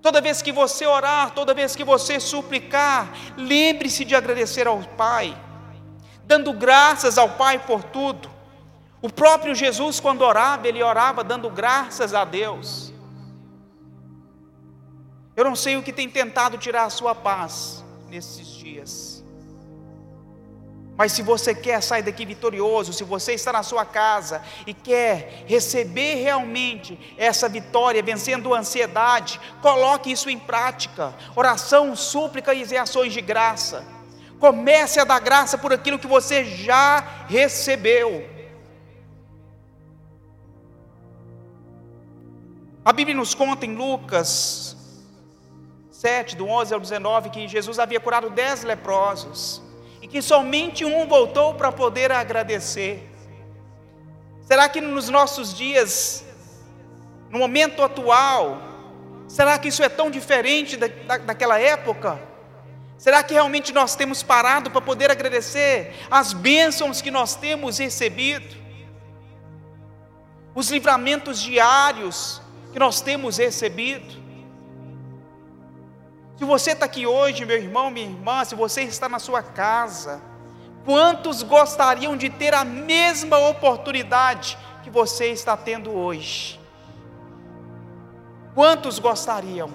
Toda 0.00 0.20
vez 0.20 0.40
que 0.40 0.52
você 0.52 0.86
orar, 0.86 1.32
toda 1.32 1.52
vez 1.52 1.74
que 1.74 1.82
você 1.82 2.20
suplicar, 2.20 3.12
lembre-se 3.36 4.04
de 4.04 4.14
agradecer 4.14 4.68
ao 4.68 4.78
Pai, 4.78 5.36
dando 6.22 6.52
graças 6.52 7.18
ao 7.18 7.30
Pai 7.30 7.58
por 7.58 7.82
tudo. 7.82 8.30
O 9.02 9.10
próprio 9.10 9.52
Jesus, 9.52 9.98
quando 9.98 10.22
orava, 10.22 10.68
ele 10.68 10.80
orava 10.84 11.24
dando 11.24 11.50
graças 11.50 12.14
a 12.14 12.24
Deus. 12.24 12.92
Eu 15.34 15.44
não 15.44 15.56
sei 15.56 15.76
o 15.76 15.82
que 15.82 15.92
tem 15.92 16.08
tentado 16.08 16.56
tirar 16.58 16.84
a 16.84 16.90
sua 16.90 17.12
paz 17.12 17.84
nesses 18.08 18.46
dias. 18.46 19.05
Mas 20.96 21.12
se 21.12 21.20
você 21.20 21.54
quer 21.54 21.82
sair 21.82 22.02
daqui 22.02 22.24
vitorioso, 22.24 22.92
se 22.92 23.04
você 23.04 23.34
está 23.34 23.52
na 23.52 23.62
sua 23.62 23.84
casa 23.84 24.42
e 24.66 24.72
quer 24.72 25.44
receber 25.46 26.14
realmente 26.14 26.98
essa 27.18 27.48
vitória, 27.48 28.02
vencendo 28.02 28.54
a 28.54 28.60
ansiedade, 28.60 29.38
coloque 29.60 30.10
isso 30.10 30.30
em 30.30 30.38
prática. 30.38 31.14
Oração, 31.34 31.94
súplica 31.94 32.54
e 32.54 32.76
ações 32.76 33.12
de 33.12 33.20
graça. 33.20 33.84
Comece 34.40 34.98
a 34.98 35.04
dar 35.04 35.20
graça 35.20 35.58
por 35.58 35.72
aquilo 35.72 35.98
que 35.98 36.06
você 36.06 36.44
já 36.44 37.00
recebeu. 37.28 38.26
A 42.82 42.92
Bíblia 42.92 43.16
nos 43.16 43.34
conta 43.34 43.66
em 43.66 43.74
Lucas 43.74 44.76
7, 45.90 46.36
do 46.36 46.46
11 46.46 46.72
ao 46.72 46.80
19, 46.80 47.30
que 47.30 47.48
Jesus 47.48 47.78
havia 47.78 48.00
curado 48.00 48.30
dez 48.30 48.62
leprosos 48.62 49.65
que 50.16 50.22
somente 50.22 50.82
um 50.82 51.06
voltou 51.06 51.52
para 51.52 51.70
poder 51.70 52.10
agradecer. 52.10 53.06
Será 54.40 54.66
que 54.66 54.80
nos 54.80 55.10
nossos 55.10 55.52
dias, 55.52 56.24
no 57.28 57.38
momento 57.38 57.82
atual, 57.82 58.62
será 59.28 59.58
que 59.58 59.68
isso 59.68 59.82
é 59.82 59.90
tão 59.90 60.10
diferente 60.10 60.74
da, 60.78 60.86
da, 60.86 61.18
daquela 61.18 61.60
época? 61.60 62.18
Será 62.96 63.22
que 63.22 63.34
realmente 63.34 63.74
nós 63.74 63.94
temos 63.94 64.22
parado 64.22 64.70
para 64.70 64.80
poder 64.80 65.10
agradecer 65.10 65.94
as 66.10 66.32
bênçãos 66.32 67.02
que 67.02 67.10
nós 67.10 67.34
temos 67.36 67.76
recebido? 67.76 68.56
Os 70.54 70.70
livramentos 70.70 71.42
diários 71.42 72.40
que 72.72 72.78
nós 72.78 73.02
temos 73.02 73.36
recebido? 73.36 74.25
Se 76.36 76.44
você 76.44 76.72
está 76.72 76.84
aqui 76.84 77.06
hoje, 77.06 77.46
meu 77.46 77.56
irmão, 77.56 77.90
minha 77.90 78.06
irmã, 78.06 78.44
se 78.44 78.54
você 78.54 78.82
está 78.82 79.08
na 79.08 79.18
sua 79.18 79.42
casa, 79.42 80.20
quantos 80.84 81.42
gostariam 81.42 82.14
de 82.16 82.28
ter 82.28 82.52
a 82.52 82.62
mesma 82.64 83.38
oportunidade 83.38 84.58
que 84.82 84.90
você 84.90 85.28
está 85.28 85.56
tendo 85.56 85.90
hoje? 85.90 86.60
Quantos 88.54 88.98
gostariam? 88.98 89.70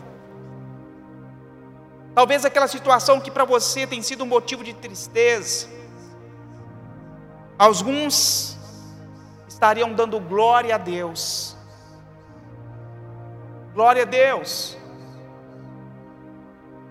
Talvez 2.14 2.46
aquela 2.46 2.68
situação 2.68 3.20
que 3.20 3.32
para 3.32 3.46
você 3.46 3.88
tem 3.88 4.02
sido 4.02 4.24
um 4.24 4.28
motivo 4.28 4.64
de 4.64 4.74
tristeza. 4.74 5.68
Alguns 7.58 8.58
estariam 9.48 9.94
dando 9.94 10.20
glória 10.20 10.76
a 10.76 10.78
Deus. 10.78 11.56
Glória 13.74 14.04
a 14.04 14.06
Deus. 14.06 14.81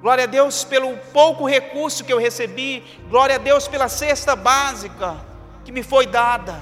Glória 0.01 0.25
a 0.25 0.27
Deus 0.27 0.65
pelo 0.65 0.97
pouco 1.13 1.47
recurso 1.47 2.05
que 2.05 2.13
eu 2.13 2.19
recebi. 2.19 2.83
Glória 3.11 3.37
a 3.37 3.39
Deus 3.39 3.69
pela 3.69 3.89
cesta 3.89 4.35
básica 4.35 5.17
que 5.65 5.71
me 5.71 5.83
foi 5.83 6.07
dada. 6.07 6.55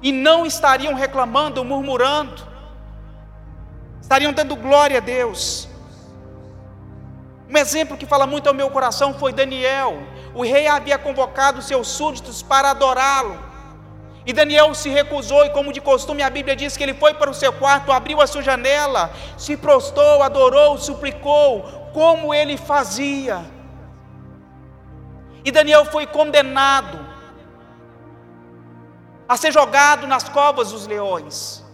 E 0.00 0.12
não 0.12 0.46
estariam 0.46 0.94
reclamando, 0.94 1.64
murmurando. 1.64 2.46
Estariam 4.00 4.32
dando 4.32 4.54
glória 4.54 4.98
a 4.98 5.00
Deus. 5.00 5.68
Um 7.48 7.56
exemplo 7.56 7.96
que 7.96 8.06
fala 8.06 8.26
muito 8.26 8.46
ao 8.46 8.54
meu 8.54 8.70
coração 8.70 9.14
foi 9.14 9.32
Daniel. 9.32 9.98
O 10.32 10.42
rei 10.42 10.68
havia 10.68 10.96
convocado 10.96 11.60
seus 11.60 11.88
súditos 11.88 12.40
para 12.40 12.70
adorá-lo. 12.70 13.50
E 14.24 14.32
Daniel 14.32 14.72
se 14.74 14.88
recusou, 14.88 15.44
e 15.44 15.50
como 15.50 15.72
de 15.72 15.80
costume 15.80 16.22
a 16.22 16.30
Bíblia 16.30 16.54
diz 16.54 16.76
que 16.76 16.82
ele 16.84 16.94
foi 16.94 17.14
para 17.14 17.30
o 17.30 17.34
seu 17.34 17.52
quarto, 17.52 17.90
abriu 17.90 18.20
a 18.20 18.26
sua 18.26 18.42
janela, 18.42 19.10
se 19.36 19.56
prostou, 19.56 20.22
adorou, 20.22 20.78
suplicou, 20.78 21.79
como 21.92 22.32
ele 22.34 22.56
fazia. 22.56 23.44
E 25.44 25.50
Daniel 25.50 25.84
foi 25.84 26.06
condenado 26.06 26.98
a 29.28 29.36
ser 29.36 29.52
jogado 29.52 30.06
nas 30.06 30.28
covas 30.28 30.72
dos 30.72 30.86
leões. 30.86 31.64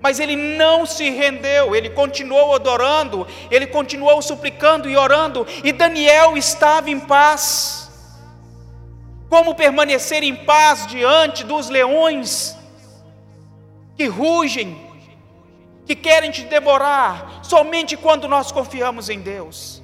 Mas 0.00 0.20
ele 0.20 0.36
não 0.36 0.84
se 0.84 1.08
rendeu, 1.10 1.74
ele 1.74 1.90
continuou 1.90 2.54
adorando, 2.54 3.26
ele 3.50 3.66
continuou 3.66 4.20
suplicando 4.20 4.90
e 4.90 4.96
orando, 4.96 5.46
e 5.64 5.72
Daniel 5.72 6.36
estava 6.36 6.90
em 6.90 7.00
paz. 7.00 7.90
Como 9.28 9.54
permanecer 9.54 10.22
em 10.22 10.36
paz 10.36 10.86
diante 10.86 11.42
dos 11.42 11.68
leões 11.68 12.56
que 13.96 14.06
rugem, 14.06 14.85
que 15.86 15.94
querem 15.94 16.30
te 16.30 16.42
devorar, 16.42 17.40
somente 17.42 17.96
quando 17.96 18.26
nós 18.26 18.50
confiamos 18.50 19.08
em 19.08 19.20
Deus. 19.20 19.82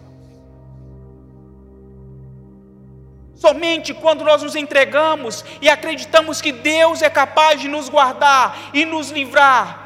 Somente 3.36 3.94
quando 3.94 4.24
nós 4.24 4.42
nos 4.42 4.54
entregamos 4.54 5.44
e 5.60 5.68
acreditamos 5.68 6.40
que 6.40 6.52
Deus 6.52 7.02
é 7.02 7.10
capaz 7.10 7.60
de 7.60 7.68
nos 7.68 7.88
guardar 7.88 8.70
e 8.74 8.84
nos 8.84 9.10
livrar 9.10 9.82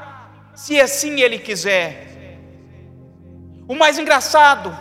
se 0.54 0.80
assim 0.80 1.20
Ele 1.20 1.38
quiser. 1.38 2.38
O 3.68 3.74
mais 3.74 3.98
engraçado 3.98 4.76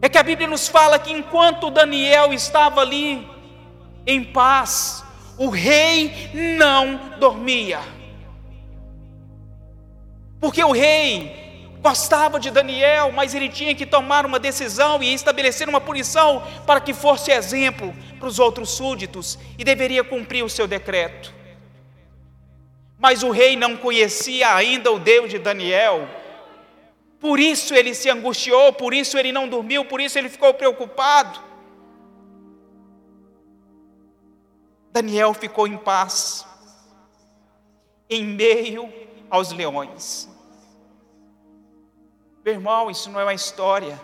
é 0.00 0.08
que 0.08 0.18
a 0.18 0.22
Bíblia 0.22 0.46
nos 0.46 0.68
fala 0.68 0.98
que 0.98 1.12
enquanto 1.12 1.70
Daniel 1.70 2.32
estava 2.32 2.80
ali 2.80 3.28
em 4.06 4.22
paz, 4.22 5.04
o 5.36 5.48
rei 5.48 6.30
não 6.58 7.18
dormia. 7.18 7.97
Porque 10.40 10.62
o 10.62 10.72
rei 10.72 11.48
gostava 11.80 12.38
de 12.38 12.50
Daniel, 12.50 13.12
mas 13.12 13.34
ele 13.34 13.48
tinha 13.48 13.74
que 13.74 13.86
tomar 13.86 14.26
uma 14.26 14.38
decisão 14.38 15.02
e 15.02 15.12
estabelecer 15.12 15.68
uma 15.68 15.80
punição 15.80 16.42
para 16.66 16.80
que 16.80 16.92
fosse 16.92 17.30
exemplo 17.30 17.94
para 18.18 18.28
os 18.28 18.38
outros 18.38 18.70
súditos 18.70 19.38
e 19.58 19.64
deveria 19.64 20.04
cumprir 20.04 20.44
o 20.44 20.48
seu 20.48 20.66
decreto. 20.66 21.32
Mas 22.98 23.22
o 23.22 23.30
rei 23.30 23.56
não 23.56 23.76
conhecia 23.76 24.54
ainda 24.54 24.90
o 24.90 24.98
Deus 24.98 25.30
de 25.30 25.38
Daniel. 25.38 26.08
Por 27.20 27.38
isso 27.38 27.74
ele 27.74 27.94
se 27.94 28.10
angustiou, 28.10 28.72
por 28.72 28.92
isso 28.92 29.16
ele 29.16 29.32
não 29.32 29.48
dormiu, 29.48 29.84
por 29.84 30.00
isso 30.00 30.18
ele 30.18 30.28
ficou 30.28 30.52
preocupado. 30.54 31.40
Daniel 34.92 35.32
ficou 35.32 35.66
em 35.66 35.76
paz, 35.76 36.44
em 38.10 38.24
meio 38.24 38.92
aos 39.30 39.52
leões. 39.52 40.28
Meu 42.44 42.54
irmão, 42.54 42.90
isso 42.90 43.10
não 43.10 43.20
é 43.20 43.24
uma 43.24 43.34
história. 43.34 44.00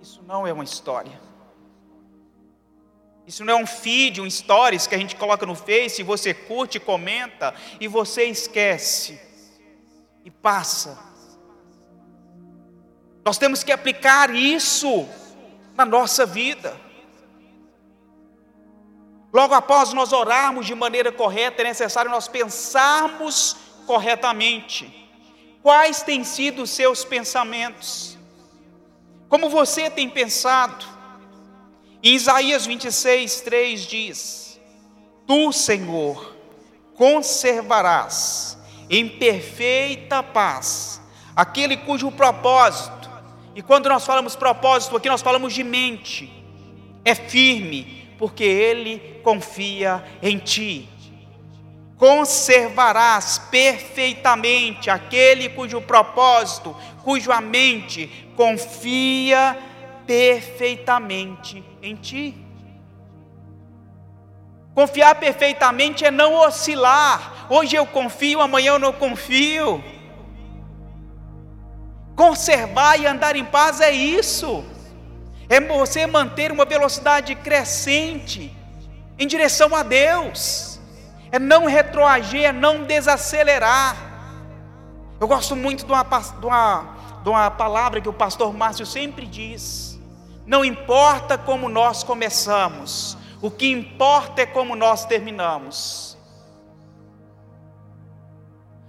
Isso 0.00 0.22
não 0.22 0.46
é 0.46 0.52
uma 0.52 0.64
história. 0.64 1.20
Isso 3.26 3.44
não 3.44 3.54
é 3.54 3.56
um 3.56 3.66
feed, 3.66 4.20
um 4.20 4.30
stories 4.30 4.86
que 4.86 4.94
a 4.94 4.98
gente 4.98 5.16
coloca 5.16 5.44
no 5.44 5.56
Face, 5.56 6.02
você 6.02 6.32
curte, 6.32 6.78
comenta 6.78 7.54
e 7.80 7.88
você 7.88 8.24
esquece 8.24 9.20
e 10.24 10.30
passa. 10.30 10.96
Nós 13.24 13.36
temos 13.36 13.64
que 13.64 13.72
aplicar 13.72 14.32
isso 14.32 15.08
na 15.74 15.84
nossa 15.84 16.24
vida. 16.24 16.85
Logo 19.36 19.52
após 19.52 19.92
nós 19.92 20.14
orarmos 20.14 20.64
de 20.64 20.74
maneira 20.74 21.12
correta, 21.12 21.60
é 21.60 21.66
necessário 21.66 22.10
nós 22.10 22.26
pensarmos 22.26 23.54
corretamente. 23.86 24.90
Quais 25.62 26.00
têm 26.02 26.24
sido 26.24 26.62
os 26.62 26.70
seus 26.70 27.04
pensamentos? 27.04 28.16
Como 29.28 29.50
você 29.50 29.90
tem 29.90 30.08
pensado? 30.08 30.86
Em 32.02 32.14
Isaías 32.14 32.64
26, 32.64 33.42
3 33.42 33.80
diz: 33.82 34.60
Tu, 35.26 35.52
Senhor, 35.52 36.34
conservarás 36.94 38.56
em 38.88 39.06
perfeita 39.06 40.22
paz 40.22 40.98
aquele 41.36 41.76
cujo 41.76 42.10
propósito, 42.10 43.10
e 43.54 43.60
quando 43.60 43.90
nós 43.90 44.06
falamos 44.06 44.34
propósito 44.34 44.96
aqui, 44.96 45.10
nós 45.10 45.20
falamos 45.20 45.52
de 45.52 45.62
mente, 45.62 46.32
é 47.04 47.14
firme, 47.14 48.05
porque 48.18 48.44
ele 48.44 49.20
confia 49.22 50.04
em 50.22 50.38
ti. 50.38 50.88
Conservarás 51.96 53.38
perfeitamente 53.50 54.90
aquele 54.90 55.48
cujo 55.48 55.80
propósito, 55.80 56.76
cuja 57.02 57.40
mente 57.40 58.26
confia 58.36 59.56
perfeitamente 60.06 61.64
em 61.82 61.96
ti. 61.96 62.34
Confiar 64.74 65.14
perfeitamente 65.14 66.04
é 66.04 66.10
não 66.10 66.34
oscilar. 66.34 67.46
Hoje 67.48 67.76
eu 67.76 67.86
confio, 67.86 68.42
amanhã 68.42 68.72
eu 68.72 68.78
não 68.78 68.92
confio. 68.92 69.82
Conservar 72.14 73.00
e 73.00 73.06
andar 73.06 73.36
em 73.36 73.44
paz 73.44 73.80
é 73.80 73.90
isso. 73.90 74.62
É 75.48 75.60
você 75.60 76.06
manter 76.06 76.50
uma 76.50 76.64
velocidade 76.64 77.34
crescente 77.34 78.54
em 79.18 79.26
direção 79.26 79.74
a 79.74 79.82
Deus. 79.82 80.80
É 81.30 81.38
não 81.38 81.66
retroagir, 81.66 82.44
é 82.44 82.52
não 82.52 82.84
desacelerar. 82.84 83.96
Eu 85.20 85.26
gosto 85.26 85.56
muito 85.56 85.84
de 85.84 85.92
uma, 85.92 86.02
de 86.02 86.46
uma, 86.46 86.96
de 87.22 87.28
uma 87.28 87.50
palavra 87.50 88.00
que 88.00 88.08
o 88.08 88.12
pastor 88.12 88.52
Márcio 88.54 88.84
sempre 88.86 89.26
diz 89.26 89.96
não 90.46 90.64
importa 90.64 91.36
como 91.36 91.68
nós 91.68 92.04
começamos, 92.04 93.18
o 93.42 93.50
que 93.50 93.66
importa 93.66 94.42
é 94.42 94.46
como 94.46 94.76
nós 94.76 95.04
terminamos. 95.04 96.15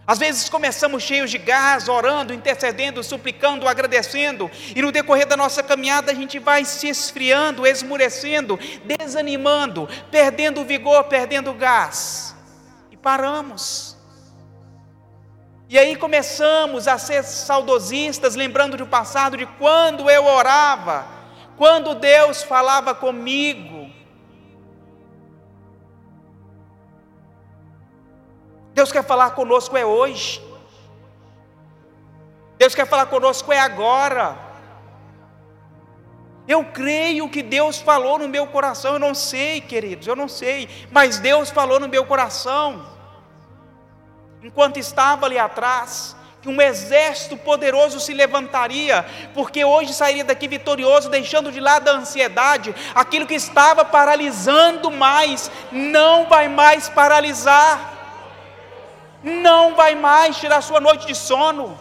Às 0.07 0.19
vezes 0.19 0.47
começamos 0.47 1.03
cheios 1.03 1.29
de 1.29 1.37
gás, 1.37 1.89
orando, 1.89 2.33
intercedendo, 2.33 3.03
suplicando, 3.03 3.67
agradecendo, 3.67 4.49
e 4.73 4.81
no 4.81 4.89
decorrer 4.89 5.27
da 5.27 5.35
nossa 5.35 5.61
caminhada 5.61 6.13
a 6.13 6.15
gente 6.15 6.39
vai 6.39 6.63
se 6.63 6.87
esfriando, 6.87 7.67
esmurecendo, 7.67 8.57
desanimando, 8.85 9.89
perdendo 10.09 10.61
o 10.61 10.65
vigor, 10.65 11.03
perdendo 11.03 11.51
o 11.51 11.53
gás, 11.53 12.33
e 12.89 12.95
paramos. 12.95 13.97
E 15.67 15.77
aí 15.77 15.97
começamos 15.97 16.87
a 16.87 16.97
ser 16.97 17.21
saudosistas, 17.25 18.35
lembrando 18.35 18.77
do 18.77 18.87
passado, 18.87 19.35
de 19.35 19.45
quando 19.45 20.09
eu 20.09 20.23
orava, 20.23 21.05
quando 21.57 21.93
Deus 21.93 22.41
falava 22.41 22.95
comigo, 22.95 23.86
Deus 28.77 28.91
quer 28.91 29.03
falar 29.03 29.31
conosco 29.31 29.75
é 29.75 29.83
hoje. 29.83 30.39
Deus 32.59 32.75
quer 32.75 32.85
falar 32.85 33.07
conosco 33.07 33.51
é 33.51 33.57
agora. 33.57 34.37
Eu 36.47 36.63
creio 36.63 37.27
que 37.27 37.41
Deus 37.41 37.79
falou 37.79 38.19
no 38.19 38.27
meu 38.27 38.45
coração, 38.45 38.93
eu 38.93 38.99
não 38.99 39.15
sei, 39.15 39.61
queridos, 39.61 40.05
eu 40.05 40.15
não 40.15 40.27
sei, 40.27 40.69
mas 40.91 41.17
Deus 41.17 41.49
falou 41.49 41.79
no 41.79 41.89
meu 41.89 42.05
coração. 42.05 42.85
Enquanto 44.43 44.77
estava 44.77 45.25
ali 45.25 45.39
atrás, 45.39 46.15
que 46.39 46.47
um 46.47 46.61
exército 46.61 47.35
poderoso 47.35 47.99
se 47.99 48.13
levantaria, 48.13 49.03
porque 49.33 49.65
hoje 49.65 49.91
sairia 49.91 50.23
daqui 50.23 50.47
vitorioso, 50.47 51.09
deixando 51.09 51.51
de 51.51 51.59
lado 51.59 51.89
a 51.89 51.93
ansiedade, 51.93 52.75
aquilo 52.93 53.25
que 53.25 53.33
estava 53.33 53.83
paralisando 53.83 54.91
mais, 54.91 55.49
não 55.71 56.29
vai 56.29 56.47
mais 56.47 56.87
paralisar, 56.87 57.96
não 59.23 59.75
vai 59.75 59.95
mais 59.95 60.37
tirar 60.37 60.61
sua 60.61 60.79
noite 60.79 61.07
de 61.07 61.15
sono, 61.15 61.77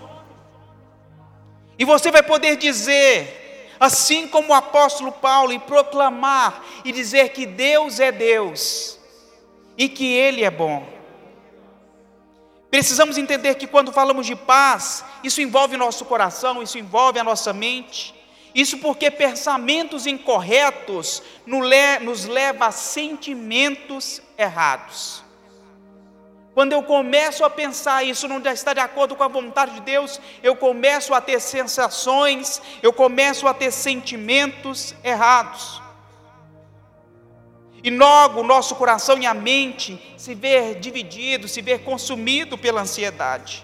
e 1.78 1.84
você 1.84 2.10
vai 2.10 2.22
poder 2.22 2.56
dizer, 2.56 3.74
assim 3.78 4.26
como 4.26 4.48
o 4.48 4.54
apóstolo 4.54 5.12
Paulo, 5.12 5.52
e 5.52 5.58
proclamar 5.58 6.64
e 6.84 6.92
dizer 6.92 7.30
que 7.30 7.44
Deus 7.44 8.00
é 8.00 8.10
Deus 8.10 8.98
e 9.76 9.88
que 9.88 10.06
Ele 10.06 10.42
é 10.42 10.50
bom. 10.50 10.86
Precisamos 12.70 13.16
entender 13.18 13.54
que 13.56 13.66
quando 13.66 13.92
falamos 13.92 14.26
de 14.26 14.34
paz, 14.34 15.04
isso 15.22 15.40
envolve 15.40 15.76
nosso 15.76 16.04
coração, 16.04 16.62
isso 16.62 16.78
envolve 16.78 17.18
a 17.18 17.24
nossa 17.24 17.52
mente. 17.52 18.14
Isso 18.54 18.78
porque 18.78 19.10
pensamentos 19.10 20.06
incorretos 20.06 21.22
nos 21.46 22.24
levam 22.24 22.66
a 22.66 22.70
sentimentos 22.70 24.22
errados. 24.38 25.22
Quando 26.56 26.72
eu 26.72 26.82
começo 26.82 27.44
a 27.44 27.50
pensar 27.50 28.02
isso 28.02 28.26
não 28.26 28.38
está 28.38 28.72
de 28.72 28.80
acordo 28.80 29.14
com 29.14 29.22
a 29.22 29.28
vontade 29.28 29.74
de 29.74 29.82
Deus, 29.82 30.18
eu 30.42 30.56
começo 30.56 31.12
a 31.12 31.20
ter 31.20 31.38
sensações, 31.38 32.62
eu 32.82 32.94
começo 32.94 33.46
a 33.46 33.52
ter 33.52 33.70
sentimentos 33.70 34.94
errados. 35.04 35.82
E 37.84 37.90
logo 37.90 38.40
o 38.40 38.42
nosso 38.42 38.74
coração 38.74 39.18
e 39.18 39.26
a 39.26 39.34
mente 39.34 40.00
se 40.16 40.34
ver 40.34 40.80
dividido, 40.80 41.46
se 41.46 41.60
ver 41.60 41.84
consumido 41.84 42.56
pela 42.56 42.80
ansiedade. 42.80 43.62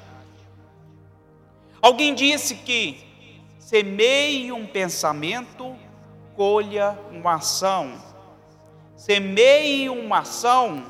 Alguém 1.80 2.14
disse 2.14 2.56
que 2.56 3.02
semeie 3.58 4.52
um 4.52 4.66
pensamento, 4.66 5.74
colha 6.36 6.98
uma 7.10 7.36
ação. 7.36 7.94
Semeie 8.94 9.88
uma 9.88 10.18
ação, 10.18 10.84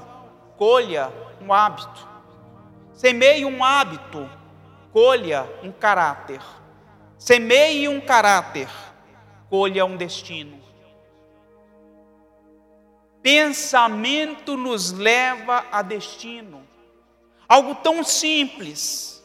colha 0.59 1.22
um 1.43 1.53
hábito. 1.53 2.09
Semeie 2.93 3.45
um 3.45 3.65
hábito, 3.65 4.29
colha 4.93 5.49
um 5.63 5.73
caráter. 5.73 6.41
Semeie 7.19 7.89
um 7.89 8.01
caráter, 8.01 8.69
colha 9.49 9.85
um 9.85 9.97
destino. 9.97 10.61
Pensamento 13.23 14.57
nos 14.57 14.93
leva 14.93 15.65
a 15.71 15.83
destino. 15.83 16.67
Algo 17.49 17.75
tão 17.77 18.03
simples, 18.03 19.23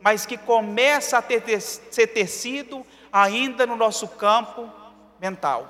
mas 0.00 0.24
que 0.24 0.36
começa 0.36 1.18
a 1.18 1.22
ter, 1.22 1.60
ser 1.60 2.06
tecido 2.08 2.84
ainda 3.12 3.66
no 3.66 3.76
nosso 3.76 4.08
campo 4.08 4.70
mental. 5.20 5.68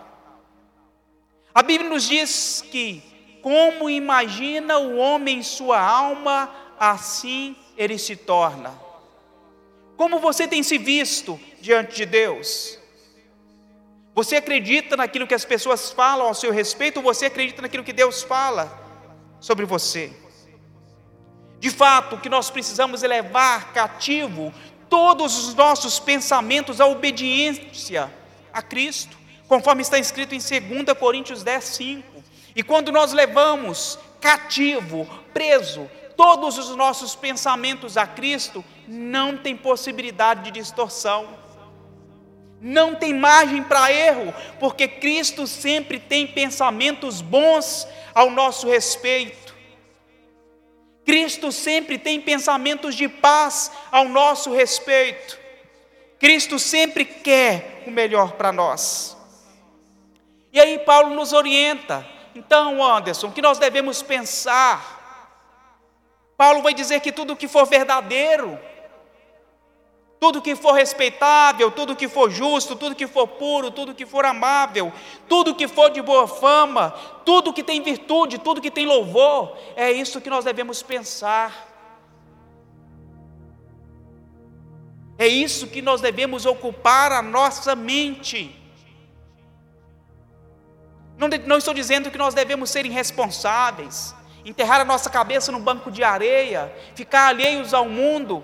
A 1.55 1.63
Bíblia 1.63 1.89
nos 1.89 2.05
diz 2.05 2.63
que 2.63 3.14
como 3.45 3.91
imagina 3.91 4.79
o 4.79 4.97
homem 4.97 5.43
sua 5.43 5.79
alma, 5.79 6.51
assim 6.81 7.55
ele 7.77 7.99
se 7.99 8.17
torna. 8.17 8.73
Como 9.99 10.19
você 10.19 10.49
tem 10.49 10.63
se 10.63 10.79
visto 10.79 11.39
diante 11.61 11.95
de 11.95 12.07
Deus? 12.07 12.79
Você 14.15 14.37
acredita 14.37 14.97
naquilo 14.97 15.27
que 15.27 15.35
as 15.35 15.45
pessoas 15.45 15.93
falam 15.93 16.27
ao 16.27 16.33
seu 16.33 16.51
respeito 16.51 16.97
ou 16.97 17.03
você 17.03 17.27
acredita 17.27 17.61
naquilo 17.61 17.85
que 17.85 17.93
Deus 17.93 18.23
fala 18.23 18.81
sobre 19.39 19.67
você? 19.67 20.11
De 21.59 21.69
fato, 21.69 22.17
que 22.17 22.31
nós 22.31 22.49
precisamos 22.49 23.03
é 23.03 23.09
levar 23.09 23.75
cativo 23.75 24.55
todos 24.89 25.47
os 25.47 25.55
nossos 25.55 25.99
pensamentos 25.99 26.81
à 26.81 26.87
obediência 26.87 28.11
a 28.51 28.63
Cristo, 28.63 29.19
conforme 29.47 29.83
está 29.83 29.99
escrito 29.99 30.35
em 30.35 30.39
2 30.39 30.99
Coríntios 30.99 31.43
10, 31.43 31.63
5. 31.63 32.14
E 32.55 32.63
quando 32.63 32.93
nós 32.93 33.13
levamos 33.13 33.99
cativo, 34.21 35.09
preso, 35.33 35.91
todos 36.17 36.57
os 36.57 36.75
nossos 36.77 37.15
pensamentos 37.15 37.97
a 37.97 38.07
Cristo, 38.07 38.65
não 38.87 39.37
tem 39.37 39.57
possibilidade 39.57 40.45
de 40.45 40.51
distorção, 40.53 41.29
não 42.61 42.95
tem 42.95 43.13
margem 43.13 43.63
para 43.63 43.93
erro, 43.93 44.33
porque 44.61 44.87
Cristo 44.87 45.47
sempre 45.47 45.99
tem 45.99 46.27
pensamentos 46.27 47.21
bons 47.21 47.87
ao 48.15 48.31
nosso 48.31 48.69
respeito. 48.69 49.55
Cristo 51.05 51.53
sempre 51.53 51.99
tem 51.99 52.21
pensamentos 52.21 52.95
de 52.95 53.09
paz 53.09 53.71
ao 53.93 54.09
nosso 54.09 54.55
respeito. 54.55 55.39
Cristo 56.19 56.59
sempre 56.59 57.05
quer 57.05 57.83
o 57.87 57.91
melhor 57.91 58.33
para 58.33 58.51
nós. 58.51 59.15
E 60.51 60.59
aí 60.59 60.79
Paulo 60.79 61.15
nos 61.15 61.35
orienta 61.35 62.14
então, 62.35 62.83
Anderson, 62.83 63.29
o 63.29 63.33
que 63.33 63.43
nós 63.43 63.59
devemos 63.59 64.03
pensar? 64.03 65.03
Paulo 66.37 66.63
vai 66.63 66.75
dizer 66.75 67.01
que 67.01 67.13
tudo 67.13 67.37
que 67.37 67.47
for 67.47 67.65
verdadeiro, 67.65 68.59
tudo 70.19 70.43
que 70.43 70.57
for 70.57 70.73
respeitável, 70.73 71.71
tudo 71.71 71.95
que 71.95 72.09
for 72.09 72.31
justo, 72.31 72.75
tudo 72.75 72.95
que 72.95 73.07
for 73.07 73.29
puro, 73.29 73.71
tudo 73.71 73.95
que 73.95 74.07
for 74.07 74.25
amável, 74.25 74.93
tudo 75.29 75.55
que 75.55 75.69
for 75.69 75.91
de 75.91 76.01
boa 76.01 76.27
fama, 76.27 76.91
tudo 77.25 77.53
que 77.53 77.63
tem 77.63 77.83
virtude, 77.83 78.39
tudo 78.39 78.61
que 78.61 78.71
tem 78.71 78.87
louvor, 78.87 79.57
é 79.77 79.93
isso 79.93 80.21
que 80.21 80.31
nós 80.31 80.45
devemos 80.45 80.83
pensar. 80.83 81.73
É 85.17 85.29
isso 85.29 85.69
que 85.69 85.81
nós 85.81 86.01
devemos 86.01 86.45
ocupar 86.45 87.13
a 87.13 87.23
nossa 87.23 87.77
mente. 87.77 88.64
Não, 91.17 91.29
não 91.47 91.59
estou 91.59 91.73
dizendo 91.73 92.11
que 92.11 92.19
nós 92.19 92.35
devemos 92.35 92.71
ser 92.71 92.85
irresponsáveis, 92.87 94.15
enterrar 94.45 94.81
a 94.81 94.85
nossa 94.85 95.09
cabeça 95.09 95.53
no 95.53 95.61
banco 95.61 95.91
de 95.91 96.03
areia, 96.03 96.73
ficar 96.95 97.29
alheios 97.29 97.73
ao 97.73 97.89
mundo, 97.89 98.43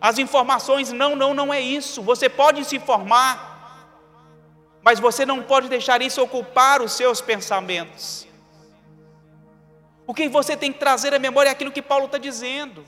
as 0.00 0.18
informações, 0.18 0.92
não, 0.92 1.14
não, 1.14 1.34
não 1.34 1.52
é 1.52 1.60
isso. 1.60 2.02
Você 2.02 2.28
pode 2.28 2.64
se 2.64 2.76
informar, 2.76 3.88
mas 4.82 5.00
você 5.00 5.26
não 5.26 5.42
pode 5.42 5.68
deixar 5.68 6.00
isso 6.02 6.22
ocupar 6.22 6.80
os 6.80 6.92
seus 6.92 7.20
pensamentos. 7.20 8.26
O 10.06 10.14
que 10.14 10.28
você 10.28 10.56
tem 10.56 10.72
que 10.72 10.78
trazer 10.78 11.12
à 11.12 11.18
memória 11.18 11.48
é 11.48 11.52
aquilo 11.52 11.72
que 11.72 11.82
Paulo 11.82 12.06
está 12.06 12.18
dizendo. 12.18 12.82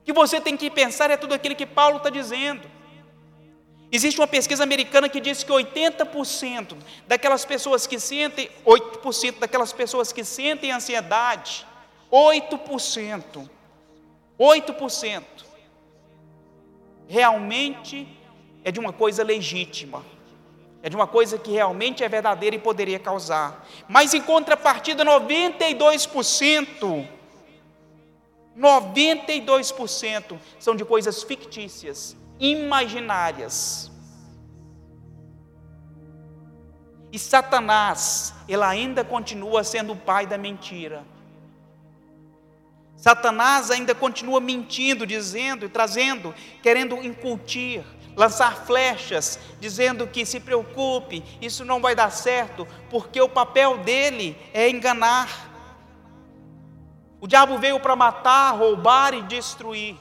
O 0.00 0.04
que 0.04 0.12
você 0.12 0.40
tem 0.40 0.56
que 0.56 0.70
pensar 0.70 1.10
é 1.10 1.16
tudo 1.16 1.34
aquilo 1.34 1.54
que 1.54 1.66
Paulo 1.66 1.98
está 1.98 2.08
dizendo. 2.08 2.68
Existe 3.94 4.20
uma 4.20 4.26
pesquisa 4.26 4.64
americana 4.64 5.08
que 5.08 5.20
diz 5.20 5.44
que 5.44 5.52
80% 5.52 6.76
daquelas 7.06 7.44
pessoas 7.44 7.86
que 7.86 8.00
sentem, 8.00 8.50
8% 8.66 9.38
daquelas 9.38 9.72
pessoas 9.72 10.12
que 10.12 10.24
sentem 10.24 10.72
ansiedade, 10.72 11.64
8%, 12.10 13.48
8% 14.36 15.22
realmente 17.06 18.08
é 18.64 18.72
de 18.72 18.80
uma 18.80 18.92
coisa 18.92 19.22
legítima, 19.22 20.04
é 20.82 20.88
de 20.88 20.96
uma 20.96 21.06
coisa 21.06 21.38
que 21.38 21.52
realmente 21.52 22.02
é 22.02 22.08
verdadeira 22.08 22.56
e 22.56 22.58
poderia 22.58 22.98
causar. 22.98 23.64
Mas 23.88 24.12
em 24.12 24.20
contrapartida, 24.20 25.04
92%, 25.04 27.06
92% 28.58 30.36
são 30.58 30.74
de 30.74 30.84
coisas 30.84 31.22
fictícias, 31.22 32.16
imaginárias. 32.52 33.90
E 37.10 37.18
Satanás, 37.18 38.34
ele 38.48 38.62
ainda 38.62 39.04
continua 39.04 39.64
sendo 39.64 39.92
o 39.92 39.96
pai 39.96 40.26
da 40.26 40.36
mentira. 40.36 41.04
Satanás 42.96 43.70
ainda 43.70 43.94
continua 43.94 44.40
mentindo, 44.40 45.06
dizendo 45.06 45.64
e 45.64 45.68
trazendo, 45.68 46.34
querendo 46.62 46.96
incutir, 47.04 47.84
lançar 48.16 48.64
flechas, 48.64 49.38
dizendo 49.60 50.06
que 50.06 50.24
se 50.26 50.40
preocupe, 50.40 51.22
isso 51.40 51.64
não 51.64 51.80
vai 51.80 51.94
dar 51.94 52.10
certo, 52.10 52.66
porque 52.90 53.20
o 53.20 53.28
papel 53.28 53.78
dele 53.78 54.36
é 54.52 54.68
enganar. 54.68 55.50
O 57.20 57.26
diabo 57.26 57.58
veio 57.58 57.80
para 57.80 57.96
matar, 57.96 58.52
roubar 58.52 59.14
e 59.14 59.22
destruir. 59.22 59.96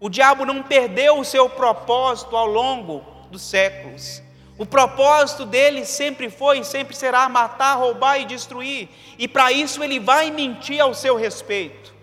O 0.00 0.08
diabo 0.08 0.46
não 0.46 0.62
perdeu 0.62 1.18
o 1.18 1.24
seu 1.24 1.48
propósito 1.50 2.34
ao 2.34 2.46
longo 2.46 3.04
dos 3.30 3.42
séculos. 3.42 4.22
O 4.56 4.64
propósito 4.64 5.44
dele 5.44 5.84
sempre 5.84 6.30
foi 6.30 6.60
e 6.60 6.64
sempre 6.64 6.96
será 6.96 7.28
matar, 7.28 7.76
roubar 7.76 8.18
e 8.18 8.24
destruir. 8.24 8.88
E 9.18 9.28
para 9.28 9.52
isso 9.52 9.84
ele 9.84 10.00
vai 10.00 10.30
mentir 10.30 10.80
ao 10.80 10.94
seu 10.94 11.16
respeito. 11.16 11.94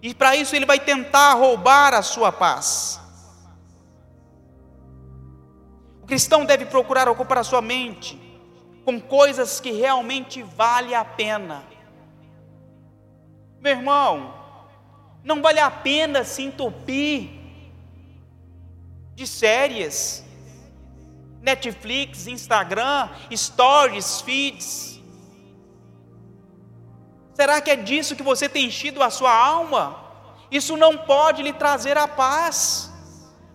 E 0.00 0.14
para 0.14 0.36
isso 0.36 0.54
ele 0.54 0.66
vai 0.66 0.78
tentar 0.78 1.34
roubar 1.34 1.92
a 1.92 2.02
sua 2.02 2.30
paz. 2.30 3.00
O 6.02 6.06
cristão 6.06 6.44
deve 6.44 6.66
procurar 6.66 7.08
ocupar 7.08 7.38
a 7.38 7.44
sua 7.44 7.62
mente 7.62 8.20
com 8.84 9.00
coisas 9.00 9.60
que 9.60 9.72
realmente 9.72 10.42
vale 10.42 10.94
a 10.94 11.04
pena. 11.04 11.64
Meu 13.60 13.72
irmão, 13.72 14.43
não 15.24 15.40
vale 15.40 15.58
a 15.58 15.70
pena 15.70 16.22
se 16.22 16.42
entupir 16.42 17.30
de 19.14 19.26
séries, 19.26 20.22
Netflix, 21.40 22.26
Instagram, 22.26 23.08
stories, 23.34 24.20
feeds. 24.20 25.00
Será 27.34 27.60
que 27.60 27.70
é 27.70 27.76
disso 27.76 28.14
que 28.14 28.22
você 28.22 28.48
tem 28.48 28.66
enchido 28.66 29.02
a 29.02 29.10
sua 29.10 29.34
alma? 29.34 29.98
Isso 30.50 30.76
não 30.76 30.96
pode 30.98 31.42
lhe 31.42 31.52
trazer 31.52 31.96
a 31.96 32.06
paz. 32.06 32.92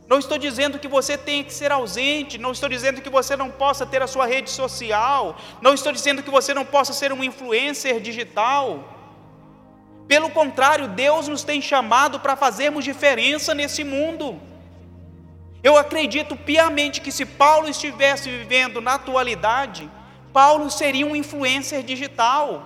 Não 0.07 0.17
estou 0.17 0.39
dizendo 0.39 0.79
que 0.79 0.87
você 0.87 1.15
tem 1.15 1.43
que 1.43 1.53
ser 1.53 1.71
ausente, 1.71 2.39
não 2.39 2.51
estou 2.51 2.67
dizendo 2.67 2.99
que 2.99 3.11
você 3.11 3.35
não 3.35 3.51
possa 3.51 3.85
ter 3.85 4.01
a 4.01 4.07
sua 4.07 4.25
rede 4.25 4.49
social, 4.49 5.37
não 5.61 5.75
estou 5.75 5.91
dizendo 5.91 6.23
que 6.23 6.31
você 6.31 6.51
não 6.51 6.65
possa 6.65 6.93
ser 6.93 7.13
um 7.13 7.23
influencer 7.23 8.01
digital. 8.01 8.98
Pelo 10.09 10.31
contrário, 10.31 10.87
Deus 10.87 11.27
nos 11.27 11.43
tem 11.43 11.61
chamado 11.61 12.19
para 12.19 12.35
fazermos 12.35 12.83
diferença 12.83 13.53
nesse 13.53 13.83
mundo. 13.83 14.41
Eu 15.61 15.77
acredito 15.77 16.35
piamente 16.35 16.99
que 16.99 17.11
se 17.11 17.25
Paulo 17.27 17.69
estivesse 17.69 18.27
vivendo 18.27 18.81
na 18.81 18.95
atualidade, 18.95 19.87
Paulo 20.33 20.71
seria 20.71 21.05
um 21.05 21.15
influencer 21.15 21.83
digital 21.83 22.63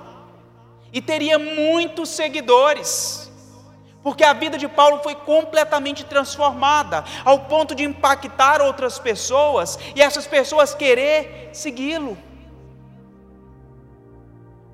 e 0.94 1.02
teria 1.02 1.38
muitos 1.38 2.10
seguidores 2.10 3.30
porque 4.02 4.24
a 4.24 4.34
vida 4.34 4.58
de 4.58 4.68
Paulo 4.68 5.00
foi 5.02 5.16
completamente 5.16 6.04
transformada, 6.04 7.06
ao 7.24 7.40
ponto 7.40 7.74
de 7.74 7.86
impactar 7.86 8.62
outras 8.62 9.00
pessoas 9.00 9.80
e 9.96 10.02
essas 10.02 10.28
pessoas 10.28 10.76
querer 10.76 11.50
segui-lo. 11.54 12.18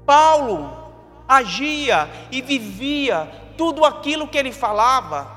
Paulo 0.04 0.79
agia 1.30 2.10
e 2.32 2.42
vivia 2.42 3.30
tudo 3.56 3.86
aquilo 3.86 4.28
que 4.28 4.38
ele 4.38 4.52
falava, 4.52 5.32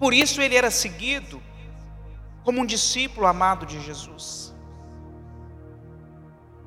por 0.00 0.14
isso 0.14 0.40
ele 0.40 0.56
era 0.56 0.70
seguido 0.70 1.42
como 2.42 2.60
um 2.62 2.66
discípulo 2.66 3.26
amado 3.26 3.66
de 3.66 3.78
Jesus. 3.80 4.54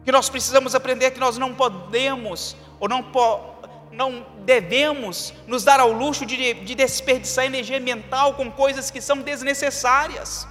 Que 0.05 0.11
nós 0.11 0.29
precisamos 0.29 0.75
aprender 0.75 1.11
que 1.11 1.19
nós 1.19 1.37
não 1.37 1.55
podemos 1.55 2.55
ou 2.79 2.87
não 2.87 3.03
podemos 3.03 3.51
não 3.91 4.25
devemos 4.45 5.33
nos 5.45 5.63
dar 5.63 5.79
ao 5.79 5.91
luxo 5.91 6.25
de, 6.25 6.53
de 6.53 6.75
desperdiçar 6.75 7.45
energia 7.45 7.79
mental 7.79 8.35
com 8.35 8.49
coisas 8.49 8.89
que 8.89 9.01
são 9.01 9.17
desnecessárias. 9.17 10.47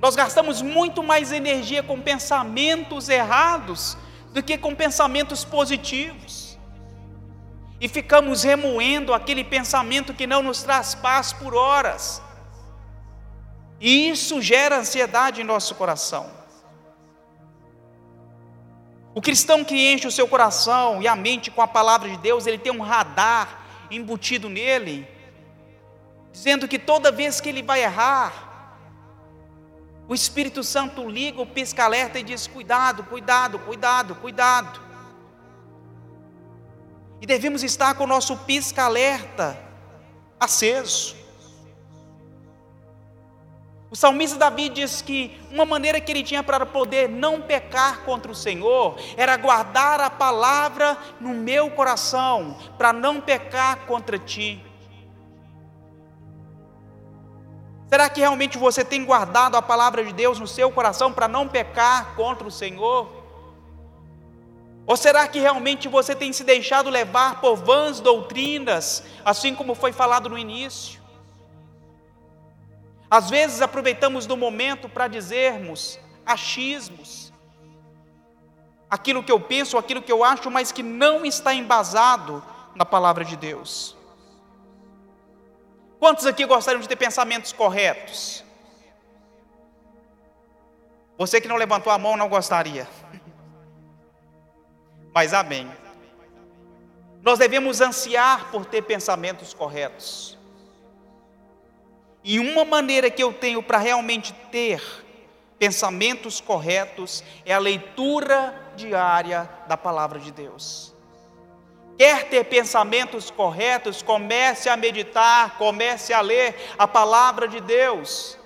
Nós 0.00 0.14
gastamos 0.14 0.62
muito 0.62 1.02
mais 1.02 1.32
energia 1.32 1.82
com 1.82 2.00
pensamentos 2.00 3.08
errados 3.08 3.96
do 4.32 4.42
que 4.42 4.56
com 4.56 4.74
pensamentos 4.74 5.44
positivos. 5.44 6.56
E 7.80 7.88
ficamos 7.88 8.42
remoendo 8.42 9.12
aquele 9.12 9.42
pensamento 9.42 10.14
que 10.14 10.26
não 10.26 10.42
nos 10.42 10.62
traz 10.62 10.94
paz 10.94 11.32
por 11.32 11.54
horas. 11.54 12.22
E 13.80 14.08
isso 14.08 14.40
gera 14.40 14.78
ansiedade 14.78 15.40
em 15.40 15.44
nosso 15.44 15.74
coração. 15.74 16.38
O 19.14 19.20
cristão 19.20 19.64
que 19.64 19.92
enche 19.92 20.06
o 20.06 20.12
seu 20.12 20.28
coração 20.28 21.02
e 21.02 21.08
a 21.08 21.16
mente 21.16 21.50
com 21.50 21.62
a 21.62 21.66
palavra 21.66 22.08
de 22.08 22.16
Deus, 22.18 22.46
ele 22.46 22.58
tem 22.58 22.72
um 22.72 22.80
radar 22.80 23.62
embutido 23.90 24.48
nele, 24.48 25.08
dizendo 26.30 26.68
que 26.68 26.78
toda 26.78 27.10
vez 27.10 27.40
que 27.40 27.48
ele 27.48 27.62
vai 27.62 27.82
errar, 27.82 28.47
o 30.08 30.14
Espírito 30.14 30.64
Santo 30.64 31.06
liga 31.06 31.42
o 31.42 31.46
pisca-alerta 31.46 32.18
e 32.18 32.22
diz: 32.22 32.46
cuidado, 32.46 33.04
cuidado, 33.04 33.58
cuidado, 33.58 34.14
cuidado. 34.14 34.80
E 37.20 37.26
devemos 37.26 37.62
estar 37.62 37.94
com 37.94 38.04
o 38.04 38.06
nosso 38.06 38.34
pisca-alerta 38.38 39.58
aceso. 40.40 41.14
O 43.90 43.96
salmista 43.96 44.38
Davi 44.38 44.68
diz 44.68 45.02
que 45.02 45.38
uma 45.50 45.64
maneira 45.64 46.00
que 46.00 46.12
ele 46.12 46.22
tinha 46.22 46.42
para 46.42 46.64
poder 46.64 47.08
não 47.08 47.40
pecar 47.40 48.00
contra 48.00 48.30
o 48.30 48.34
Senhor 48.34 48.98
era 49.16 49.36
guardar 49.36 50.00
a 50.00 50.10
palavra 50.10 50.96
no 51.20 51.30
meu 51.30 51.70
coração, 51.70 52.56
para 52.76 52.92
não 52.92 53.20
pecar 53.20 53.86
contra 53.86 54.18
ti. 54.18 54.62
Será 57.88 58.08
que 58.10 58.20
realmente 58.20 58.58
você 58.58 58.84
tem 58.84 59.04
guardado 59.04 59.56
a 59.56 59.62
palavra 59.62 60.04
de 60.04 60.12
Deus 60.12 60.38
no 60.38 60.46
seu 60.46 60.70
coração 60.70 61.12
para 61.12 61.26
não 61.26 61.48
pecar 61.48 62.14
contra 62.14 62.46
o 62.46 62.50
Senhor? 62.50 63.10
Ou 64.86 64.96
será 64.96 65.26
que 65.26 65.38
realmente 65.38 65.88
você 65.88 66.14
tem 66.14 66.32
se 66.32 66.44
deixado 66.44 66.90
levar 66.90 67.40
por 67.40 67.56
vãs 67.56 68.00
doutrinas, 68.00 69.02
assim 69.24 69.54
como 69.54 69.74
foi 69.74 69.92
falado 69.92 70.28
no 70.28 70.38
início? 70.38 71.00
Às 73.10 73.30
vezes 73.30 73.62
aproveitamos 73.62 74.26
do 74.26 74.36
momento 74.36 74.88
para 74.88 75.08
dizermos 75.08 75.98
achismos, 76.24 77.32
aquilo 78.88 79.22
que 79.22 79.32
eu 79.32 79.40
penso, 79.40 79.78
aquilo 79.78 80.02
que 80.02 80.12
eu 80.12 80.22
acho, 80.22 80.50
mas 80.50 80.70
que 80.70 80.82
não 80.82 81.24
está 81.24 81.54
embasado 81.54 82.42
na 82.74 82.84
palavra 82.84 83.24
de 83.24 83.34
Deus. 83.34 83.97
Quantos 85.98 86.26
aqui 86.26 86.44
gostariam 86.44 86.80
de 86.80 86.88
ter 86.88 86.96
pensamentos 86.96 87.52
corretos? 87.52 88.44
Você 91.16 91.40
que 91.40 91.48
não 91.48 91.56
levantou 91.56 91.92
a 91.92 91.98
mão 91.98 92.16
não 92.16 92.28
gostaria. 92.28 92.86
Mas 95.12 95.34
amém. 95.34 95.68
Nós 97.22 97.40
devemos 97.40 97.80
ansiar 97.80 98.50
por 98.52 98.64
ter 98.64 98.82
pensamentos 98.82 99.52
corretos. 99.52 100.38
E 102.22 102.38
uma 102.38 102.64
maneira 102.64 103.10
que 103.10 103.22
eu 103.22 103.32
tenho 103.32 103.62
para 103.62 103.78
realmente 103.78 104.32
ter 104.52 104.80
pensamentos 105.58 106.40
corretos 106.40 107.24
é 107.44 107.52
a 107.52 107.58
leitura 107.58 108.72
diária 108.76 109.48
da 109.66 109.76
palavra 109.76 110.20
de 110.20 110.30
Deus. 110.30 110.87
Quer 111.98 112.28
ter 112.28 112.44
pensamentos 112.44 113.28
corretos, 113.28 114.02
comece 114.02 114.68
a 114.68 114.76
meditar, 114.76 115.58
comece 115.58 116.14
a 116.14 116.20
ler 116.20 116.54
a 116.78 116.86
palavra 116.86 117.48
de 117.48 117.60
Deus 117.60 118.38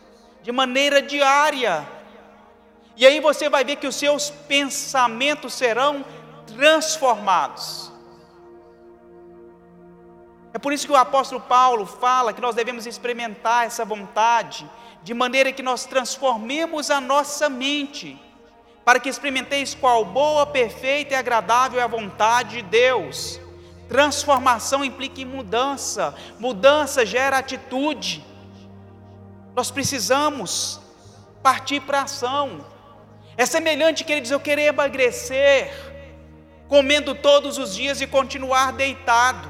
de 0.42 0.50
maneira 0.50 1.02
diária. 1.02 1.86
E 2.96 3.06
aí 3.06 3.20
você 3.20 3.50
vai 3.50 3.62
ver 3.62 3.76
que 3.76 3.86
os 3.86 3.94
seus 3.94 4.30
pensamentos 4.30 5.52
serão 5.52 6.02
transformados. 6.46 7.92
É 10.54 10.58
por 10.58 10.72
isso 10.72 10.86
que 10.86 10.92
o 10.92 10.96
apóstolo 10.96 11.40
Paulo 11.42 11.84
fala 11.84 12.32
que 12.32 12.40
nós 12.40 12.54
devemos 12.54 12.86
experimentar 12.86 13.66
essa 13.66 13.84
vontade, 13.84 14.68
de 15.02 15.12
maneira 15.12 15.52
que 15.52 15.62
nós 15.62 15.84
transformemos 15.84 16.90
a 16.90 17.00
nossa 17.00 17.50
mente, 17.50 18.18
para 18.82 18.98
que 18.98 19.10
experimenteis 19.10 19.74
qual 19.74 20.04
boa, 20.06 20.46
perfeita 20.46 21.12
e 21.12 21.16
agradável 21.16 21.80
é 21.80 21.82
a 21.82 21.86
vontade 21.86 22.56
de 22.56 22.62
Deus. 22.62 23.41
Transformação 23.92 24.82
implica 24.82 25.20
em 25.20 25.26
mudança, 25.26 26.14
mudança 26.38 27.04
gera 27.04 27.36
atitude. 27.36 28.24
Nós 29.54 29.70
precisamos 29.70 30.80
partir 31.42 31.78
para 31.80 32.00
ação. 32.00 32.64
É 33.36 33.44
semelhante, 33.44 34.02
queridos, 34.02 34.30
eu 34.30 34.40
querer 34.40 34.62
emagrecer, 34.62 35.70
comendo 36.68 37.14
todos 37.14 37.58
os 37.58 37.74
dias 37.74 38.00
e 38.00 38.06
continuar 38.06 38.72
deitado. 38.72 39.46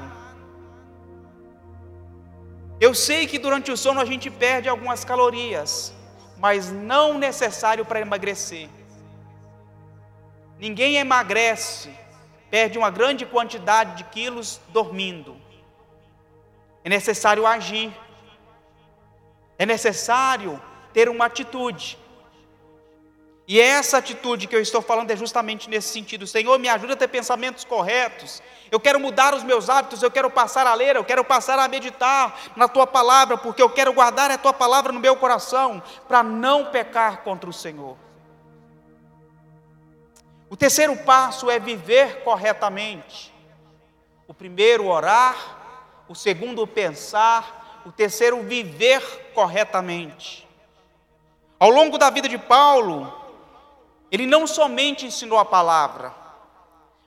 Eu 2.81 2.93
sei 2.93 3.25
que 3.25 3.39
durante 3.39 3.71
o 3.71 3.77
sono 3.77 4.01
a 4.01 4.05
gente 4.05 4.29
perde 4.29 4.67
algumas 4.67 5.05
calorias, 5.05 5.93
mas 6.37 6.69
não 6.69 7.17
necessário 7.17 7.85
para 7.85 8.01
emagrecer. 8.01 8.67
Ninguém 10.59 10.97
emagrece, 10.97 12.02
perde 12.53 12.77
uma 12.77 12.91
grande 12.91 13.25
quantidade 13.25 13.97
de 13.97 14.03
quilos 14.03 14.61
dormindo. 14.69 15.35
É 16.83 16.89
necessário 16.89 17.47
agir, 17.47 17.91
é 19.57 19.65
necessário 19.65 20.61
ter 20.93 21.09
uma 21.09 21.25
atitude. 21.25 21.97
E 23.47 23.59
essa 23.59 23.97
atitude 23.97 24.45
que 24.45 24.55
eu 24.55 24.61
estou 24.61 24.83
falando 24.83 25.09
é 25.09 25.15
justamente 25.15 25.67
nesse 25.67 25.87
sentido. 25.87 26.27
Senhor, 26.27 26.59
me 26.59 26.69
ajuda 26.69 26.93
a 26.93 26.95
ter 26.95 27.07
pensamentos 27.07 27.63
corretos. 27.63 28.39
Eu 28.69 28.79
quero 28.79 28.99
mudar 28.99 29.33
os 29.33 29.41
meus 29.41 29.67
hábitos, 29.67 30.03
eu 30.03 30.11
quero 30.11 30.29
passar 30.29 30.67
a 30.67 30.75
ler, 30.75 30.95
eu 30.95 31.03
quero 31.03 31.25
passar 31.25 31.57
a 31.57 31.67
meditar 31.67 32.39
na 32.55 32.67
tua 32.67 32.85
palavra, 32.85 33.35
porque 33.35 33.63
eu 33.63 33.69
quero 33.71 33.91
guardar 33.93 34.29
a 34.29 34.37
tua 34.37 34.53
palavra 34.53 34.91
no 34.91 34.99
meu 34.99 35.15
coração, 35.15 35.81
para 36.07 36.21
não 36.21 36.65
pecar 36.65 37.23
contra 37.23 37.49
o 37.49 37.53
Senhor. 37.53 37.97
O 40.53 40.55
terceiro 40.55 40.95
passo 40.97 41.49
é 41.49 41.57
viver 41.57 42.23
corretamente. 42.23 43.33
O 44.27 44.35
primeiro, 44.35 44.85
orar. 44.85 46.03
O 46.07 46.13
segundo, 46.13 46.67
pensar. 46.67 47.81
o 47.87 47.91
terceiro, 47.91 48.43
viver 48.43 49.31
corretamente. 49.33 50.47
Ao 51.59 51.71
longo 51.71 51.97
da 51.97 52.11
vida 52.11 52.29
de 52.29 52.37
Paulo, 52.37 53.11
ele 54.11 54.27
não 54.27 54.45
somente 54.45 55.07
ensinou 55.07 55.39
a 55.39 55.43
palavra, 55.43 56.13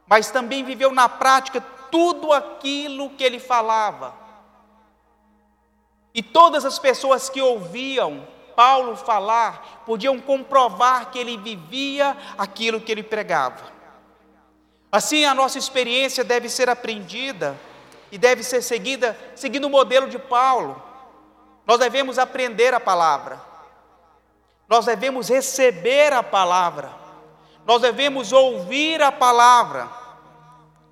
mas 0.08 0.28
também 0.32 0.64
viveu 0.64 0.90
na 0.90 1.08
prática 1.08 1.60
tudo 1.88 2.32
aquilo 2.32 3.10
que 3.10 3.22
ele 3.22 3.38
falava. 3.38 4.12
E 6.12 6.20
todas 6.20 6.64
as 6.64 6.80
pessoas 6.80 7.30
que 7.30 7.40
ouviam 7.40 8.26
Paulo 8.56 8.96
falar 8.96 9.82
podiam 9.84 10.18
comprovar 10.18 11.10
que 11.10 11.18
ele 11.18 11.36
vivia 11.36 12.16
aquilo 12.38 12.80
que 12.80 12.90
ele 12.90 13.02
pregava. 13.02 13.76
Assim, 14.90 15.26
a 15.26 15.34
nossa 15.34 15.58
experiência 15.58 16.24
deve 16.24 16.48
ser 16.48 16.70
aprendida 16.70 17.56
e 18.10 18.16
deve 18.16 18.42
ser 18.42 18.62
seguida 18.62 19.16
seguindo 19.34 19.66
o 19.66 19.70
modelo 19.70 20.08
de 20.08 20.18
Paulo. 20.18 20.82
Nós 21.66 21.78
devemos 21.78 22.18
aprender 22.18 22.72
a 22.72 22.80
palavra, 22.80 23.38
nós 24.66 24.86
devemos 24.86 25.28
receber 25.28 26.12
a 26.12 26.22
palavra, 26.22 26.90
nós 27.66 27.82
devemos 27.82 28.32
ouvir 28.32 29.02
a 29.02 29.12
palavra 29.12 29.90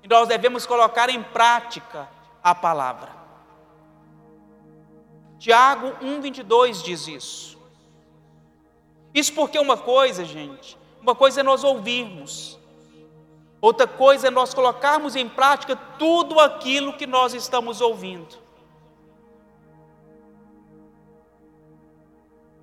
e 0.03 0.07
nós 0.07 0.27
devemos 0.27 0.65
colocar 0.67 1.09
em 1.09 1.23
prática 1.23 2.07
a 2.43 2.53
palavra. 2.53 3.15
Tiago 5.39 5.93
1,22 6.03 6.83
diz 6.83 7.07
isso. 7.07 7.54
Isso 9.15 9.33
porque 9.33 9.57
uma 9.57 9.77
coisa, 9.77 10.23
gente, 10.23 10.77
uma 11.01 11.15
coisa 11.15 11.39
é 11.39 11.43
nós 11.43 11.63
ouvirmos, 11.63 12.59
Outra 13.65 13.87
coisa 13.87 14.27
é 14.27 14.29
nós 14.29 14.53
colocarmos 14.53 15.15
em 15.15 15.27
prática 15.27 15.75
tudo 15.75 16.39
aquilo 16.39 16.93
que 16.93 17.07
nós 17.07 17.33
estamos 17.33 17.81
ouvindo. 17.81 18.37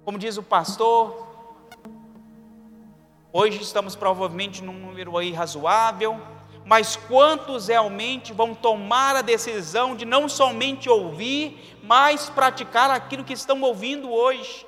Como 0.04 0.16
diz 0.16 0.36
o 0.36 0.44
pastor, 0.44 1.26
hoje 3.32 3.60
estamos 3.60 3.96
provavelmente 3.96 4.62
num 4.62 4.74
número 4.74 5.18
aí 5.18 5.32
razoável, 5.32 6.20
mas 6.64 6.94
quantos 6.94 7.66
realmente 7.66 8.32
vão 8.32 8.54
tomar 8.54 9.16
a 9.16 9.22
decisão 9.22 9.96
de 9.96 10.04
não 10.04 10.28
somente 10.28 10.88
ouvir, 10.88 11.76
mas 11.82 12.30
praticar 12.30 12.90
aquilo 12.90 13.24
que 13.24 13.32
estão 13.32 13.60
ouvindo 13.62 14.08
hoje? 14.08 14.64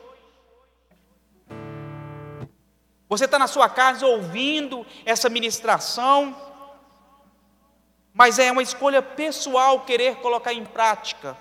Você 3.14 3.26
está 3.26 3.38
na 3.38 3.46
sua 3.46 3.68
casa 3.68 4.04
ouvindo 4.04 4.84
essa 5.06 5.28
ministração, 5.28 6.36
mas 8.12 8.40
é 8.40 8.50
uma 8.50 8.60
escolha 8.60 9.00
pessoal 9.00 9.82
querer 9.82 10.16
colocar 10.16 10.52
em 10.52 10.64
prática. 10.64 11.36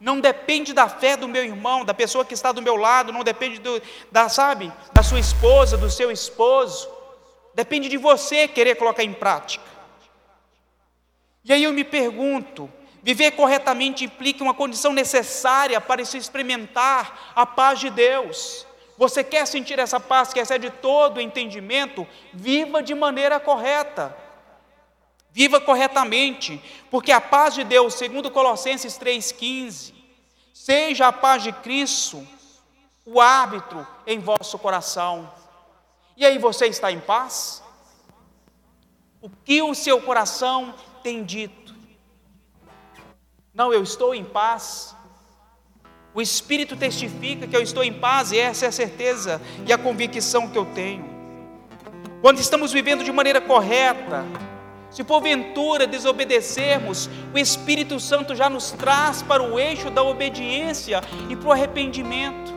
Não 0.00 0.18
depende 0.18 0.72
da 0.72 0.88
fé 0.88 1.18
do 1.18 1.28
meu 1.28 1.44
irmão, 1.44 1.84
da 1.84 1.92
pessoa 1.92 2.24
que 2.24 2.32
está 2.32 2.52
do 2.52 2.62
meu 2.62 2.74
lado, 2.74 3.12
não 3.12 3.22
depende 3.22 3.58
do, 3.58 3.82
da, 4.10 4.30
sabe, 4.30 4.72
da 4.94 5.02
sua 5.02 5.20
esposa, 5.20 5.76
do 5.76 5.90
seu 5.90 6.10
esposo. 6.10 6.88
Depende 7.54 7.90
de 7.90 7.98
você 7.98 8.48
querer 8.48 8.76
colocar 8.76 9.04
em 9.04 9.12
prática. 9.12 9.64
E 11.44 11.52
aí 11.52 11.64
eu 11.64 11.72
me 11.74 11.84
pergunto, 11.84 12.72
viver 13.02 13.32
corretamente 13.32 14.06
implica 14.06 14.42
uma 14.42 14.54
condição 14.54 14.94
necessária 14.94 15.82
para 15.82 16.02
se 16.02 16.16
experimentar 16.16 17.32
a 17.36 17.44
paz 17.44 17.78
de 17.78 17.90
Deus. 17.90 18.69
Você 19.00 19.24
quer 19.24 19.46
sentir 19.46 19.78
essa 19.78 19.98
paz 19.98 20.30
que 20.30 20.38
excede 20.38 20.68
todo 20.68 21.22
entendimento? 21.22 22.06
Viva 22.34 22.82
de 22.82 22.94
maneira 22.94 23.40
correta. 23.40 24.14
Viva 25.30 25.58
corretamente, 25.58 26.62
porque 26.90 27.10
a 27.10 27.18
paz 27.18 27.54
de 27.54 27.64
Deus, 27.64 27.94
segundo 27.94 28.30
Colossenses 28.30 28.98
3,15, 28.98 29.94
seja 30.52 31.08
a 31.08 31.12
paz 31.14 31.42
de 31.42 31.50
Cristo 31.50 32.28
o 33.06 33.22
árbitro 33.22 33.86
em 34.06 34.18
vosso 34.18 34.58
coração. 34.58 35.32
E 36.14 36.26
aí 36.26 36.36
você 36.36 36.66
está 36.66 36.92
em 36.92 37.00
paz? 37.00 37.62
O 39.22 39.30
que 39.30 39.62
o 39.62 39.74
seu 39.74 40.02
coração 40.02 40.74
tem 41.02 41.24
dito? 41.24 41.74
Não, 43.54 43.72
eu 43.72 43.82
estou 43.82 44.14
em 44.14 44.26
paz. 44.26 44.94
O 46.12 46.20
Espírito 46.20 46.76
testifica 46.76 47.46
que 47.46 47.56
eu 47.56 47.62
estou 47.62 47.84
em 47.84 47.92
paz 47.92 48.32
e 48.32 48.38
essa 48.38 48.64
é 48.64 48.68
a 48.68 48.72
certeza 48.72 49.40
e 49.64 49.72
a 49.72 49.78
convicção 49.78 50.48
que 50.48 50.58
eu 50.58 50.64
tenho. 50.64 51.08
Quando 52.20 52.40
estamos 52.40 52.72
vivendo 52.72 53.04
de 53.04 53.12
maneira 53.12 53.40
correta, 53.40 54.24
se 54.90 55.04
porventura 55.04 55.86
desobedecermos, 55.86 57.08
o 57.32 57.38
Espírito 57.38 58.00
Santo 58.00 58.34
já 58.34 58.50
nos 58.50 58.72
traz 58.72 59.22
para 59.22 59.40
o 59.40 59.58
eixo 59.58 59.88
da 59.88 60.02
obediência 60.02 61.00
e 61.28 61.36
para 61.36 61.48
o 61.48 61.52
arrependimento. 61.52 62.52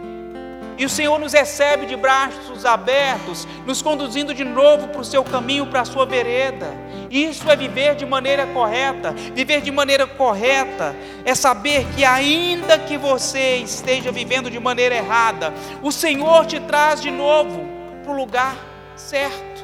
E 0.76 0.84
o 0.84 0.89
Senhor 0.89 1.20
nos 1.20 1.34
recebe 1.34 1.86
de 1.86 1.95
braços 1.95 2.66
abertos, 2.66 3.47
nos 3.68 3.84
conduzindo 3.84 4.34
de 4.34 4.43
novo 4.43 4.88
para 4.88 5.01
o 5.01 5.06
seu 5.06 5.24
caminho, 5.24 5.68
para 5.68 5.82
a 5.82 5.86
sua 5.86 6.08
vereda. 6.08 6.82
Isso 7.14 7.47
é 7.47 7.55
viver 7.55 7.93
de 7.93 8.07
maneira 8.07 8.47
correta. 8.47 9.11
Viver 9.11 9.61
de 9.61 9.72
maneira 9.72 10.07
correta 10.07 10.95
é 11.24 11.36
saber 11.36 11.86
que, 11.95 12.03
ainda 12.03 12.80
que 12.80 12.97
você 12.97 13.57
esteja 13.57 14.11
vivendo 14.11 14.49
de 14.49 14.59
maneira 14.59 14.95
errada, 14.95 15.53
o 15.84 15.91
Senhor 15.91 16.47
te 16.47 16.59
traz 16.59 16.99
de 16.99 17.11
novo 17.11 17.68
para 18.01 18.11
o 18.11 18.16
lugar 18.16 18.55
certo. 18.95 19.64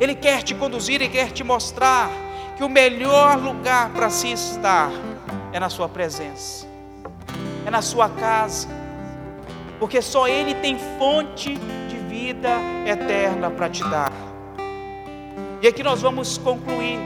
Ele 0.00 0.14
quer 0.14 0.42
te 0.42 0.54
conduzir 0.54 1.02
e 1.02 1.10
quer 1.10 1.30
te 1.30 1.44
mostrar 1.44 2.10
que 2.56 2.64
o 2.64 2.68
melhor 2.68 3.36
lugar 3.36 3.90
para 3.90 4.08
se 4.08 4.32
estar 4.32 4.90
é 5.52 5.60
na 5.60 5.68
Sua 5.68 5.90
presença, 5.90 6.66
é 7.66 7.70
na 7.70 7.82
Sua 7.82 8.08
casa 8.08 8.66
porque 9.78 10.00
só 10.00 10.26
Ele 10.26 10.54
tem 10.54 10.78
fonte 10.98 11.54
de 11.88 11.96
vida 12.08 12.48
eterna 12.86 13.50
para 13.50 13.68
te 13.68 13.82
dar. 13.82 14.33
E 15.64 15.66
aqui 15.66 15.82
nós 15.82 16.02
vamos 16.02 16.36
concluir. 16.36 16.98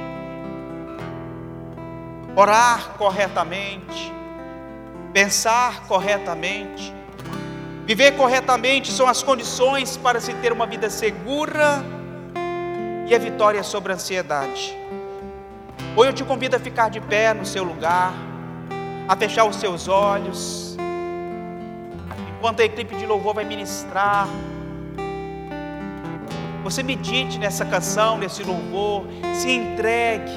Orar 2.34 2.94
corretamente, 2.98 4.12
pensar 5.12 5.86
corretamente, 5.86 6.92
viver 7.86 8.16
corretamente 8.16 8.90
são 8.90 9.06
as 9.06 9.22
condições 9.22 9.96
para 9.96 10.18
se 10.18 10.34
ter 10.34 10.52
uma 10.52 10.66
vida 10.66 10.90
segura 10.90 11.84
e 13.06 13.14
a 13.14 13.18
vitória 13.20 13.62
sobre 13.62 13.92
a 13.92 13.94
ansiedade. 13.94 14.76
Hoje 15.94 16.10
eu 16.10 16.12
te 16.12 16.24
convido 16.24 16.56
a 16.56 16.58
ficar 16.58 16.88
de 16.88 17.00
pé 17.00 17.32
no 17.32 17.46
seu 17.46 17.62
lugar, 17.62 18.12
a 19.06 19.14
fechar 19.14 19.44
os 19.44 19.54
seus 19.54 19.86
olhos 19.86 20.76
enquanto 22.36 22.58
a 22.58 22.64
equipe 22.64 22.96
de 22.96 23.06
louvor 23.06 23.34
vai 23.34 23.44
ministrar. 23.44 24.26
Você 26.68 26.82
medite 26.82 27.38
nessa 27.38 27.64
canção, 27.64 28.18
nesse 28.18 28.42
louvor, 28.42 29.06
se 29.32 29.50
entregue 29.50 30.30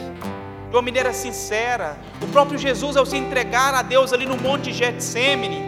de 0.69 0.73
uma 0.73 0.81
maneira 0.81 1.11
sincera. 1.11 1.97
O 2.21 2.27
próprio 2.27 2.57
Jesus, 2.57 2.95
ao 2.95 3.05
se 3.05 3.17
entregar 3.17 3.73
a 3.73 3.81
Deus 3.81 4.13
ali 4.13 4.25
no 4.25 4.37
Monte 4.37 4.71
Getsemane, 4.71 5.61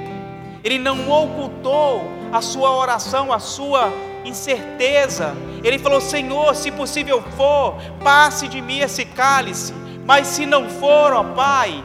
ele 0.63 0.79
não 0.79 1.11
ocultou 1.11 2.09
a 2.31 2.41
sua 2.41 2.71
oração, 2.71 3.33
a 3.33 3.39
sua 3.39 3.91
incerteza. 4.23 5.35
Ele 5.65 5.77
falou: 5.77 5.99
Senhor, 5.99 6.55
se 6.55 6.71
possível 6.71 7.21
for, 7.35 7.75
passe 8.01 8.47
de 8.47 8.61
mim 8.61 8.79
esse 8.79 9.03
cálice, 9.03 9.73
mas 10.05 10.27
se 10.27 10.45
não 10.45 10.69
for, 10.69 11.11
ó 11.11 11.25
Pai, 11.25 11.83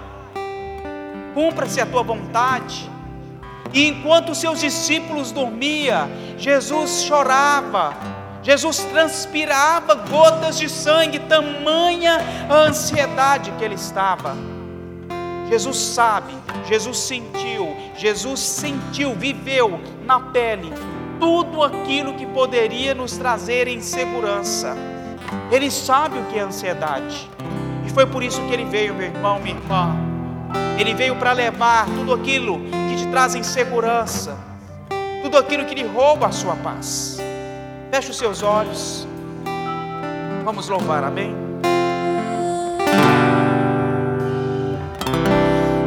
cumpra-se 1.35 1.81
a 1.81 1.87
tua 1.87 2.05
vontade. 2.05 2.89
E 3.75 3.89
enquanto 3.89 4.37
seus 4.37 4.61
discípulos 4.61 5.33
dormiam, 5.33 6.09
Jesus 6.39 7.03
chorava, 7.03 8.18
Jesus 8.49 8.79
transpirava 8.85 9.95
gotas 9.95 10.59
de 10.59 10.71
sangue, 10.71 11.19
tamanha 11.19 12.19
a 12.49 12.55
ansiedade 12.55 13.53
que 13.53 13.63
ele 13.63 13.75
estava. 13.75 14.35
Jesus 15.51 15.77
sabe, 15.77 16.33
Jesus 16.67 16.99
sentiu, 16.99 17.77
Jesus 17.95 18.41
sentiu, 18.41 19.15
viveu 19.15 19.79
na 20.07 20.19
pele 20.19 20.73
tudo 21.21 21.63
aquilo 21.63 22.15
que 22.15 22.25
poderia 22.25 22.95
nos 22.95 23.19
trazer 23.19 23.69
insegurança. 23.69 24.75
Ele 25.53 25.71
sabe 25.71 26.19
o 26.19 26.25
que 26.25 26.39
é 26.39 26.43
ansiedade. 26.43 27.31
E 27.87 27.91
foi 27.91 28.07
por 28.07 28.23
isso 28.23 28.41
que 28.47 28.53
ele 28.55 28.65
veio, 28.65 28.95
meu 28.95 29.09
irmão, 29.09 29.39
minha 29.39 29.57
irmã. 29.57 29.95
Ele 30.79 30.95
veio 30.95 31.17
para 31.17 31.33
levar 31.33 31.85
tudo 31.85 32.15
aquilo 32.15 32.59
traz 33.11 33.35
insegurança, 33.35 34.37
tudo 35.23 35.39
aquilo 35.39 35.65
que 35.65 35.75
lhe 35.75 35.87
rouba 35.87 36.27
a 36.29 36.33
sua 36.33 36.55
paz. 36.57 37.19
Feche 37.91 38.11
os 38.11 38.19
seus 38.19 38.43
olhos, 38.43 39.09
vamos 40.45 40.69
louvar, 40.69 41.03
amém? 41.03 41.35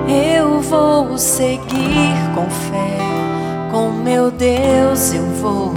Eu 0.07 0.59
vou 0.61 1.15
seguir 1.17 2.15
com 2.33 2.49
fé, 2.49 2.97
com 3.71 3.91
meu 3.91 4.31
Deus 4.31 5.13
eu 5.13 5.25
vou 5.41 5.73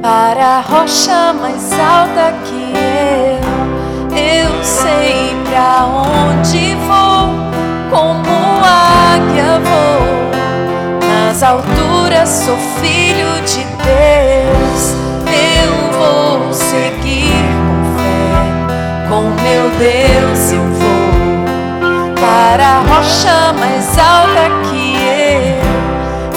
para 0.00 0.58
a 0.58 0.60
rocha 0.60 1.34
mais 1.34 1.72
alta 1.72 2.32
que 2.44 2.72
eu. 2.72 4.16
Eu 4.16 4.64
sei 4.64 5.36
para 5.44 5.84
onde 5.86 6.74
vou 6.86 7.28
como 7.90 8.64
águia 8.64 9.60
vou. 9.60 11.08
Nas 11.08 11.42
alturas 11.42 12.28
sou 12.28 12.56
filho 12.80 13.42
de 13.44 13.64
Deus. 13.84 15.07
Vou 15.98 16.52
seguir 16.52 17.32
com 17.66 17.82
fé, 17.98 19.08
com 19.08 19.22
meu 19.42 19.68
Deus 19.78 20.52
eu 20.52 20.62
vou 20.62 20.98
para 22.14 22.64
a 22.64 22.78
rocha 22.82 23.52
mais 23.58 23.98
alta 23.98 24.48
que 24.70 24.94
eu. 24.94 25.58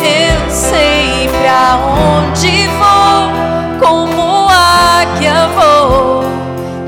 Eu 0.04 0.50
sei 0.50 1.30
pra 1.44 1.78
onde 1.78 2.68
vou, 2.70 3.88
como 3.88 4.50
águia 4.50 5.48
vou. 5.56 6.24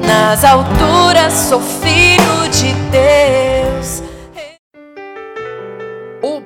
Nas 0.03 0.43
alturas 0.43 1.31
sou 1.31 1.61
filho 1.61 2.49
de 2.49 2.73
Deus. 2.89 3.72